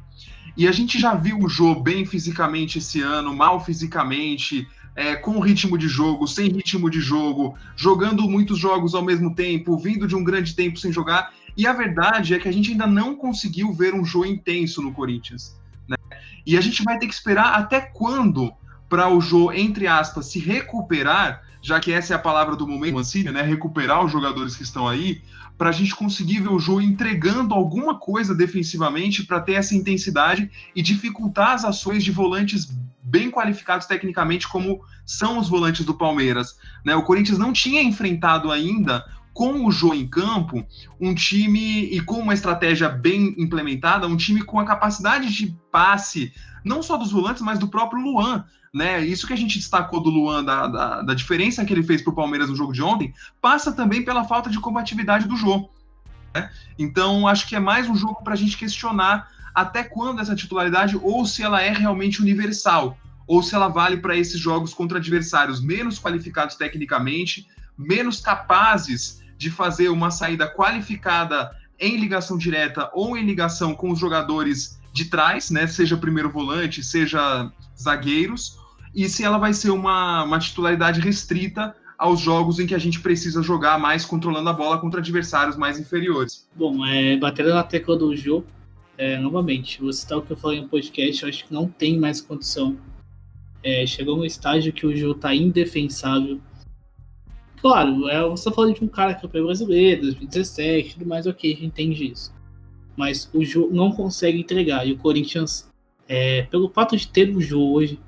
[0.56, 5.38] E a gente já viu o Jô bem fisicamente esse ano, mal fisicamente, é, com
[5.38, 10.16] ritmo de jogo, sem ritmo de jogo, jogando muitos jogos ao mesmo tempo, vindo de
[10.16, 11.30] um grande tempo sem jogar.
[11.56, 14.92] E a verdade é que a gente ainda não conseguiu ver um jogo intenso no
[14.92, 15.58] Corinthians.
[15.88, 15.96] Né?
[16.44, 18.52] E a gente vai ter que esperar até quando
[18.88, 22.94] para o Jô, entre aspas, se recuperar, já que essa é a palavra do momento,
[22.94, 23.42] Mancini, né?
[23.42, 25.20] Recuperar os jogadores que estão aí,
[25.58, 30.50] para a gente conseguir ver o jogo entregando alguma coisa defensivamente para ter essa intensidade
[30.74, 32.68] e dificultar as ações de volantes
[33.02, 36.58] bem qualificados tecnicamente, como são os volantes do Palmeiras.
[36.84, 36.94] Né?
[36.94, 39.04] O Corinthians não tinha enfrentado ainda
[39.36, 40.66] com o Jô em campo,
[40.98, 46.32] um time e com uma estratégia bem implementada, um time com a capacidade de passe,
[46.64, 49.02] não só dos volantes, mas do próprio Luan né?
[49.02, 52.12] Isso que a gente destacou do Luan, da, da, da diferença que ele fez para
[52.12, 55.70] o Palmeiras no jogo de ontem, passa também pela falta de combatividade do jogo.
[56.34, 56.50] Né?
[56.78, 60.94] Então, acho que é mais um jogo para a gente questionar até quando essa titularidade,
[61.02, 65.58] ou se ela é realmente universal, ou se ela vale para esses jogos contra adversários
[65.58, 73.24] menos qualificados tecnicamente, menos capazes de fazer uma saída qualificada em ligação direta ou em
[73.24, 75.66] ligação com os jogadores de trás, né?
[75.66, 78.58] Seja primeiro volante, seja zagueiros,
[78.94, 83.00] e se ela vai ser uma, uma titularidade restrita aos jogos em que a gente
[83.00, 86.48] precisa jogar mais controlando a bola contra adversários mais inferiores.
[86.54, 88.46] Bom, é, na tecla do jogo,
[88.98, 91.98] é, novamente, vou citar o que eu falei no podcast, eu acho que não tem
[91.98, 92.76] mais condição.
[93.62, 96.40] É, chegou um estágio que o jogo está indefensável.
[97.60, 101.50] Claro, é, você está falando de um cara que foi brasileiro, 2017, tudo mais, ok,
[101.50, 102.34] a gente entende isso.
[102.96, 104.86] Mas o jogo não consegue entregar.
[104.86, 105.70] E o Corinthians,
[106.08, 107.98] é, pelo fato de ter o jogo hoje,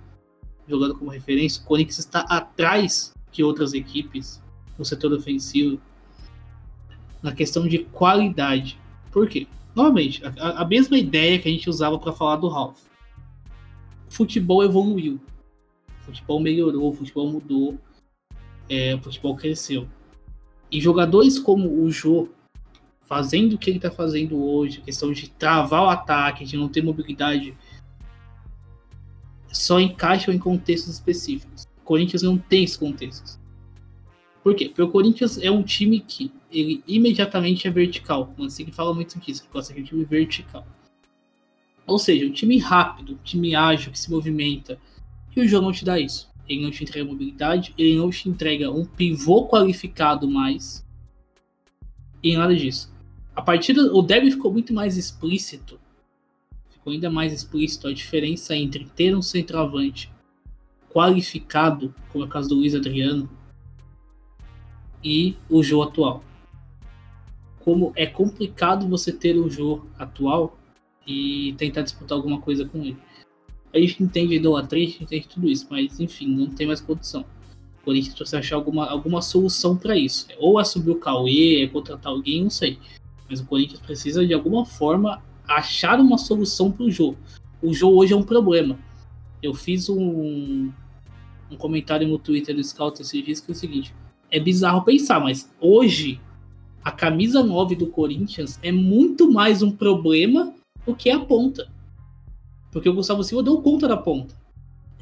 [0.67, 4.43] jogando como referência, o Corinthians está atrás de outras equipes
[4.79, 5.81] no setor ofensivo
[7.23, 8.79] na questão de qualidade.
[9.11, 9.47] Por quê?
[9.75, 12.81] Novamente, a, a mesma ideia que a gente usava para falar do Ralph.
[14.09, 15.21] Futebol evoluiu.
[16.01, 17.79] Futebol melhorou, futebol mudou.
[18.69, 19.89] É, o futebol cresceu.
[20.71, 22.29] E jogadores como o Jô,
[23.03, 26.83] fazendo o que ele está fazendo hoje, questão de travar o ataque, de não ter
[26.83, 27.57] mobilidade,
[29.51, 31.65] só encaixam em contextos específicos.
[31.79, 33.39] O Corinthians não tem esses contextos.
[34.43, 34.67] Por quê?
[34.67, 38.33] Porque o Corinthians é um time que ele imediatamente é vertical.
[38.37, 40.67] O Mancini fala muito disso, ele gosta de um time vertical.
[41.87, 44.79] Ou seja, um time rápido, um time ágil, que se movimenta.
[45.35, 46.28] E o jogo não te dá isso.
[46.49, 50.87] Ele não te entrega mobilidade, ele não te entrega um pivô qualificado mais.
[52.23, 52.93] E nada disso.
[53.37, 55.79] A partida, o derby ficou muito mais explícito.
[56.71, 60.11] Ficou ainda mais explícito a diferença entre ter um centroavante
[60.91, 63.29] qualificado, como é o caso do Luiz Adriano,
[65.05, 66.25] e o jogo atual.
[67.61, 70.59] Como é complicado você ter o jogo atual
[71.07, 72.97] e tentar disputar alguma coisa com ele.
[73.73, 77.25] A gente entende idolatria, a gente entende tudo isso, mas enfim, não tem mais condição.
[77.81, 80.27] O Corinthians precisa achar alguma, alguma solução para isso.
[80.39, 82.79] Ou é subir o Cauê, é contratar alguém, não sei.
[83.29, 87.17] Mas o Corinthians precisa de alguma forma achar uma solução para o jogo.
[87.63, 88.79] O jogo hoje é um problema.
[89.43, 90.71] Eu fiz um,
[91.51, 93.95] um comentário no Twitter do Scout esses dias que é o seguinte:
[94.31, 96.21] é bizarro pensar, mas hoje
[96.85, 100.55] a camisa 9 do Corinthians é muito mais um problema
[100.87, 101.71] do que a ponta.
[102.71, 104.35] Porque o Gustavo Silva deu conta da ponta.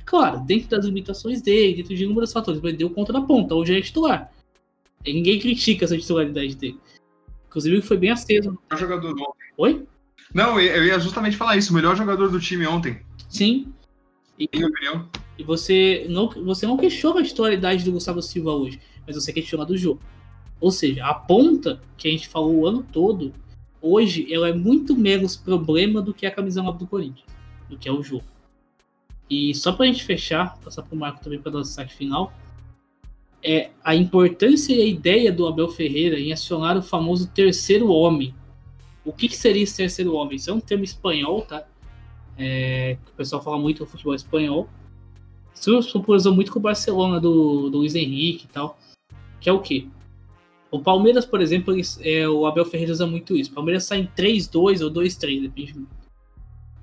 [0.04, 3.54] Claro, dentro das limitações dele, dentro de inúmeros fatores, mas deu conta da ponta.
[3.54, 4.32] Hoje é titular.
[5.04, 6.78] E ninguém critica essa titularidade dele.
[7.48, 8.56] Inclusive foi bem aceso.
[8.72, 9.52] O jogador ontem.
[9.56, 9.86] Oi?
[10.32, 11.72] Não, eu ia justamente falar isso.
[11.72, 13.00] O melhor jogador do time ontem.
[13.28, 13.72] Sim.
[14.38, 15.08] E, minha opinião.
[15.38, 19.64] E você não, você não questiona a titularidade do Gustavo Silva hoje mas você questiona
[19.64, 20.00] do jogo.
[20.60, 23.32] Ou seja, a ponta que a gente falou o ano todo,
[23.80, 27.26] hoje ela é muito menos problema do que a camisa nova do Corinthians,
[27.68, 28.24] do que é o jogo.
[29.28, 31.94] E só para a gente fechar, passar para o Marco também para dar o destaque
[31.94, 32.32] final,
[33.42, 38.34] é a importância e a ideia do Abel Ferreira em acionar o famoso terceiro homem.
[39.04, 40.36] O que, que seria esse terceiro homem?
[40.36, 41.64] Isso é um termo espanhol, tá?
[42.36, 44.68] É, que o pessoal fala muito no futebol espanhol.
[45.54, 48.78] Isso popularizou muito com o Barcelona do, do Luiz Henrique e tal.
[49.40, 49.86] Que é o quê?
[50.70, 53.50] O Palmeiras, por exemplo, é, o Abel Ferreira usa muito isso.
[53.50, 55.86] O Palmeiras sai em 3-2 ou 2-3, depende.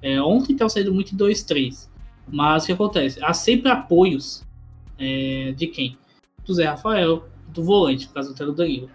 [0.03, 1.89] É, ontem estava saindo muito em 2-3.
[2.27, 3.23] Mas o que acontece?
[3.23, 4.45] Há sempre apoios
[4.99, 5.97] é, de quem?
[6.45, 8.89] Do Zé Rafael, do volante, por causa do Danilo.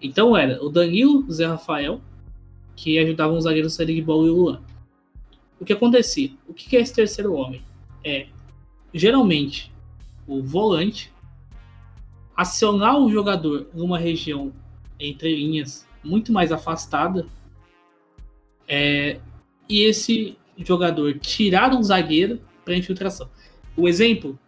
[0.00, 2.00] Então era o Danilo, o Zé Rafael,
[2.74, 4.62] que ajudavam os zagueiros a sair de bola e o Luan.
[5.60, 6.30] O que acontecia?
[6.48, 7.62] O que é esse terceiro homem?
[8.02, 8.26] É
[8.94, 9.70] geralmente
[10.26, 11.12] o volante
[12.34, 14.52] acionar o jogador numa região
[14.98, 17.26] entre linhas muito mais afastada
[18.68, 19.20] é,
[19.68, 23.28] e esse jogador tirar um zagueiro para infiltração.
[23.76, 24.38] O exemplo,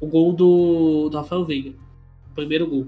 [0.00, 1.70] o gol do, do Rafael Veiga,
[2.30, 2.86] o primeiro gol.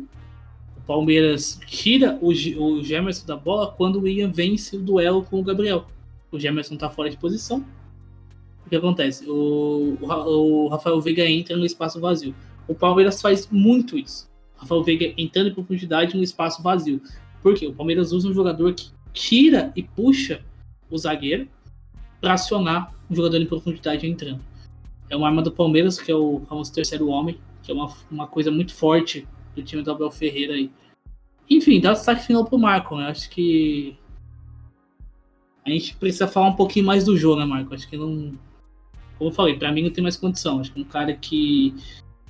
[0.77, 5.41] O Palmeiras tira o, o Gemerson da bola quando o William vence o duelo com
[5.41, 5.87] o Gabriel.
[6.31, 7.65] O Gemerson está fora de posição.
[8.67, 9.29] O que acontece?
[9.29, 12.35] O, o, o Rafael Veiga entra no espaço vazio.
[12.69, 14.29] O Palmeiras faz muito isso.
[14.57, 17.01] Rafael Veiga entrando em profundidade no espaço vazio.
[17.43, 17.67] Por quê?
[17.67, 20.45] O Palmeiras usa um jogador que tira e puxa
[20.91, 21.49] o zagueiro
[22.21, 24.41] para acionar um jogador em profundidade entrando.
[25.09, 28.27] É uma arma do Palmeiras, que é o famoso terceiro homem, que é uma, uma
[28.27, 30.71] coisa muito forte do time do Abel Ferreira aí.
[31.49, 33.09] Enfim, dá o destaque final pro Marco, né?
[33.09, 33.97] Acho que
[35.67, 37.75] a gente precisa falar um pouquinho mais do jogo, né, Marco?
[37.75, 38.33] Acho que não.
[39.19, 40.61] Como eu falei, para mim não tem mais condição.
[40.61, 41.75] Acho que um cara que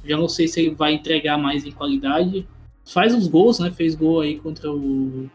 [0.04, 2.48] já não sei se ele vai entregar mais em qualidade.
[2.84, 3.70] Faz uns gols, né?
[3.70, 5.30] Fez gol aí contra o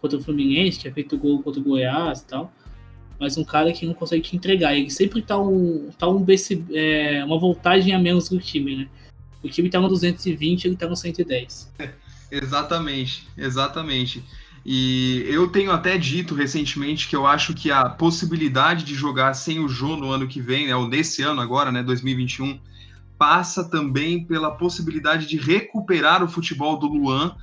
[0.00, 2.52] contra o Fluminense, tinha feito gol contra o Goiás e tal.
[3.18, 4.74] Mas um cara que não consegue te entregar.
[4.74, 6.24] Ele sempre tá um, tá um
[6.72, 8.88] é, uma voltagem a menos do time, né?
[9.42, 11.72] O time tá no 220, ele tá no 110.
[12.30, 14.24] exatamente, exatamente.
[14.64, 19.58] E eu tenho até dito recentemente que eu acho que a possibilidade de jogar sem
[19.58, 22.60] o Jô no ano que vem, né, ou nesse ano agora, né, 2021,
[23.18, 27.34] passa também pela possibilidade de recuperar o futebol do Luan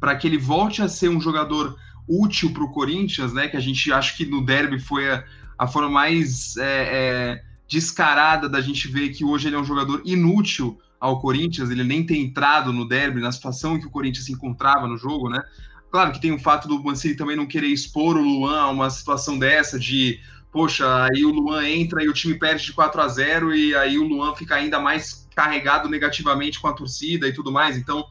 [0.00, 1.76] para que ele volte a ser um jogador
[2.08, 3.48] útil para o Corinthians, né?
[3.48, 5.24] Que a gente acha que no derby foi a,
[5.58, 10.02] a forma mais é, é, descarada da gente ver que hoje ele é um jogador
[10.04, 14.24] inútil ao Corinthians, ele nem tem entrado no derby, na situação em que o Corinthians
[14.24, 15.42] se encontrava no jogo, né?
[15.90, 18.90] Claro que tem o fato do Mancini também não querer expor o Luan a uma
[18.90, 20.18] situação dessa de
[20.50, 23.98] poxa, aí o Luan entra e o time perde de 4 a 0 e aí
[23.98, 27.76] o Luan fica ainda mais carregado negativamente com a torcida e tudo mais.
[27.76, 28.06] Então,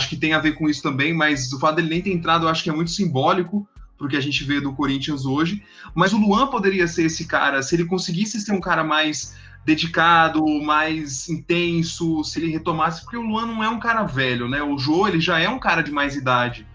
[0.00, 2.46] acho que tem a ver com isso também, mas o fato dele nem ter entrado
[2.46, 5.62] eu acho que é muito simbólico porque a gente vê do Corinthians hoje.
[5.94, 10.42] Mas o Luan poderia ser esse cara, se ele conseguisse ser um cara mais dedicado,
[10.62, 14.62] mais intenso, se ele retomasse, porque o Luan não é um cara velho, né?
[14.62, 16.66] O Jô, ele já é um cara de mais idade,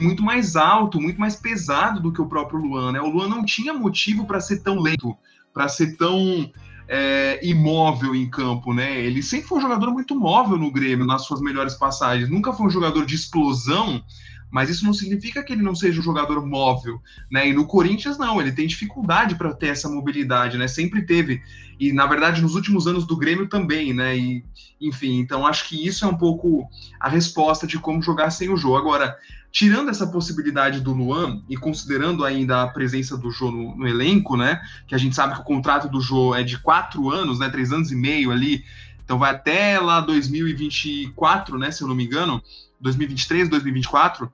[0.00, 3.00] muito mais alto, muito mais pesado do que o próprio Luan, né?
[3.00, 5.16] O Luan não tinha motivo para ser tão lento,
[5.52, 6.48] para ser tão
[6.88, 9.00] é, imóvel em campo, né?
[9.00, 12.30] Ele sempre foi um jogador muito móvel no Grêmio, nas suas melhores passagens.
[12.30, 14.02] Nunca foi um jogador de explosão,
[14.50, 17.48] mas isso não significa que ele não seja um jogador móvel, né?
[17.48, 20.66] E no Corinthians não, ele tem dificuldade para ter essa mobilidade, né?
[20.66, 21.42] Sempre teve
[21.78, 24.16] e na verdade nos últimos anos do Grêmio também, né?
[24.16, 24.44] E
[24.80, 26.68] enfim, então acho que isso é um pouco
[27.00, 28.76] a resposta de como jogar sem o jogo.
[28.76, 29.16] Agora,
[29.50, 34.36] tirando essa possibilidade do Luan e considerando ainda a presença do Jô no, no, elenco,
[34.36, 34.60] né?
[34.86, 37.48] Que a gente sabe que o contrato do Jô é de quatro anos, né?
[37.48, 38.64] Três anos e meio ali.
[39.04, 41.70] Então vai até lá 2024, né?
[41.70, 42.42] Se eu não me engano.
[42.80, 44.30] 2023, 2024,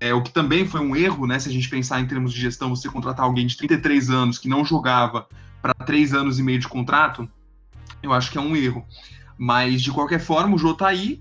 [0.00, 1.38] é, o que também foi um erro, né?
[1.38, 4.48] Se a gente pensar em termos de gestão, você contratar alguém de 33 anos que
[4.48, 5.28] não jogava
[5.60, 7.28] para três anos e meio de contrato,
[8.02, 8.86] eu acho que é um erro.
[9.36, 11.20] Mas, de qualquer forma, o Jô tá aí.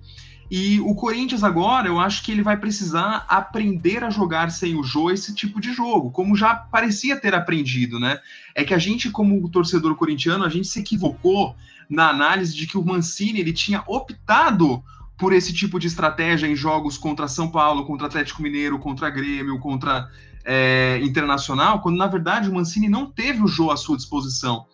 [0.49, 4.83] E o Corinthians agora, eu acho que ele vai precisar aprender a jogar sem o
[4.83, 8.19] Jô esse tipo de jogo, como já parecia ter aprendido, né?
[8.55, 11.55] É que a gente, como torcedor corintiano, a gente se equivocou
[11.89, 14.83] na análise de que o Mancini ele tinha optado
[15.17, 19.59] por esse tipo de estratégia em jogos contra São Paulo, contra Atlético Mineiro, contra Grêmio,
[19.59, 20.09] contra
[20.45, 24.65] é, Internacional, quando na verdade o Mancini não teve o jogo à sua disposição.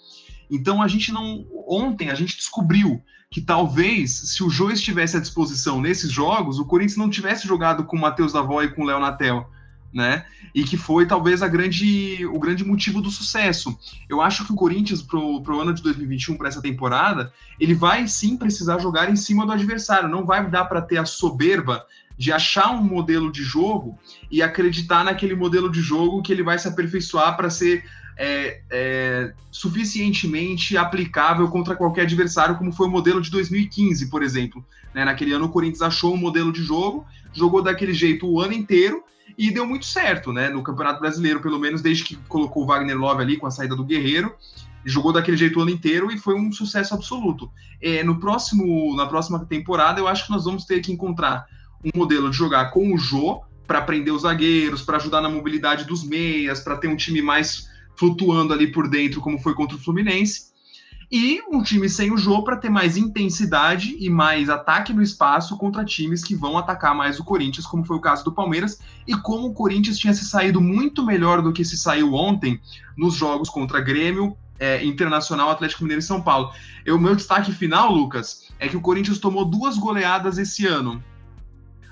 [0.51, 1.45] Então a gente não.
[1.67, 6.65] Ontem a gente descobriu que talvez, se o Jô estivesse à disposição nesses jogos, o
[6.65, 9.49] Corinthians não tivesse jogado com o Matheus Davó e com o Léo Natel
[9.93, 10.25] né?
[10.53, 13.77] E que foi talvez a grande, o grande motivo do sucesso.
[14.09, 18.07] Eu acho que o Corinthians, para o ano de 2021, para essa temporada, ele vai
[18.07, 20.09] sim precisar jogar em cima do adversário.
[20.09, 21.85] Não vai dar para ter a soberba
[22.17, 23.97] de achar um modelo de jogo
[24.31, 27.83] e acreditar naquele modelo de jogo que ele vai se aperfeiçoar para ser
[28.17, 34.63] é, é, suficientemente aplicável contra qualquer adversário, como foi o modelo de 2015, por exemplo.
[34.93, 35.03] Né?
[35.03, 39.03] Naquele ano, o Corinthians achou um modelo de jogo, jogou daquele jeito o ano inteiro
[39.37, 40.49] e deu muito certo, né?
[40.49, 43.75] No Campeonato Brasileiro, pelo menos desde que colocou o Wagner Love ali com a saída
[43.75, 44.33] do Guerreiro,
[44.85, 47.49] jogou daquele jeito o ano inteiro e foi um sucesso absoluto.
[47.81, 51.45] É, no próximo, na próxima temporada, eu acho que nós vamos ter que encontrar
[51.83, 55.85] um modelo de jogar com o Jô para prender os zagueiros, para ajudar na mobilidade
[55.85, 59.79] dos meias, para ter um time mais flutuando ali por dentro, como foi contra o
[59.79, 60.52] Fluminense
[61.13, 65.55] e um time sem o jogo para ter mais intensidade e mais ataque no espaço
[65.59, 69.15] contra times que vão atacar mais o Corinthians, como foi o caso do Palmeiras, e
[69.15, 72.59] como o Corinthians tinha se saído muito melhor do que se saiu ontem
[72.97, 76.51] nos jogos contra Grêmio, é, Internacional, Atlético Mineiro e São Paulo.
[76.87, 81.03] O meu destaque final, Lucas, é que o Corinthians tomou duas goleadas esse ano.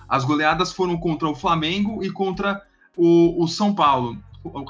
[0.09, 2.59] As goleadas foram contra o Flamengo e contra
[2.97, 4.17] o, o São Paulo,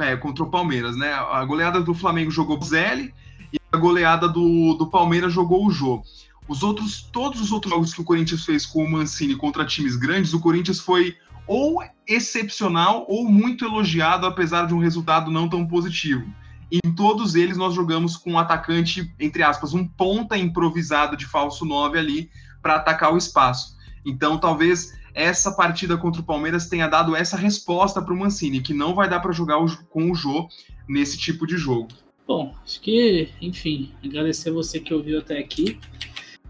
[0.01, 1.13] é, contra o Palmeiras, né?
[1.13, 3.13] A goleada do Flamengo jogou Zelli
[3.53, 6.03] e a goleada do, do Palmeiras jogou o jogo.
[6.47, 9.95] Os outros, todos os outros jogos que o Corinthians fez com o Mancini contra times
[9.95, 11.15] grandes, o Corinthians foi
[11.47, 16.25] ou excepcional ou muito elogiado, apesar de um resultado não tão positivo.
[16.71, 21.65] Em todos eles, nós jogamos com um atacante, entre aspas, um ponta improvisado de falso
[21.65, 22.31] 9 ali
[22.61, 23.75] para atacar o espaço.
[24.05, 28.73] Então, talvez essa partida contra o Palmeiras tenha dado essa resposta para o Mancini, que
[28.73, 29.57] não vai dar para jogar
[29.89, 30.47] com o Jô
[30.87, 31.89] nesse tipo de jogo.
[32.31, 35.77] Bom, acho que, enfim, agradecer você que ouviu até aqui.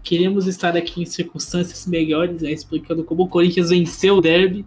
[0.00, 4.64] Queremos estar aqui em circunstâncias melhores, né, explicando como o Corinthians venceu o derby.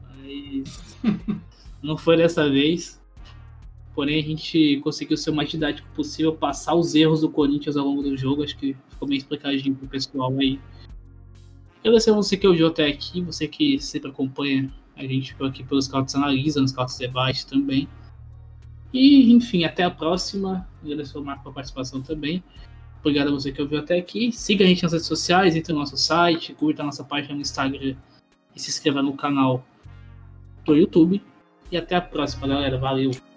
[0.00, 0.96] Mas
[1.82, 2.98] não foi dessa vez.
[3.94, 7.84] Porém, a gente conseguiu ser o mais didático possível, passar os erros do Corinthians ao
[7.84, 8.42] longo do jogo.
[8.42, 10.58] Acho que ficou bem explicadinho pro pessoal aí.
[11.80, 15.84] Agradecer a você que ouviu até aqui, você que sempre acompanha a gente aqui pelos
[15.84, 17.86] Scouts Analisa, nos Scouts Debate também.
[18.94, 20.68] E, enfim, até a próxima.
[20.80, 22.44] Agradeço ao Marco pela participação também.
[23.00, 24.30] Obrigado a você que ouviu até aqui.
[24.30, 27.40] Siga a gente nas redes sociais, entre no nosso site, curta a nossa página no
[27.40, 27.96] Instagram
[28.54, 29.66] e se inscreva no canal
[30.64, 31.20] do YouTube.
[31.72, 32.78] E até a próxima, galera.
[32.78, 33.33] Valeu!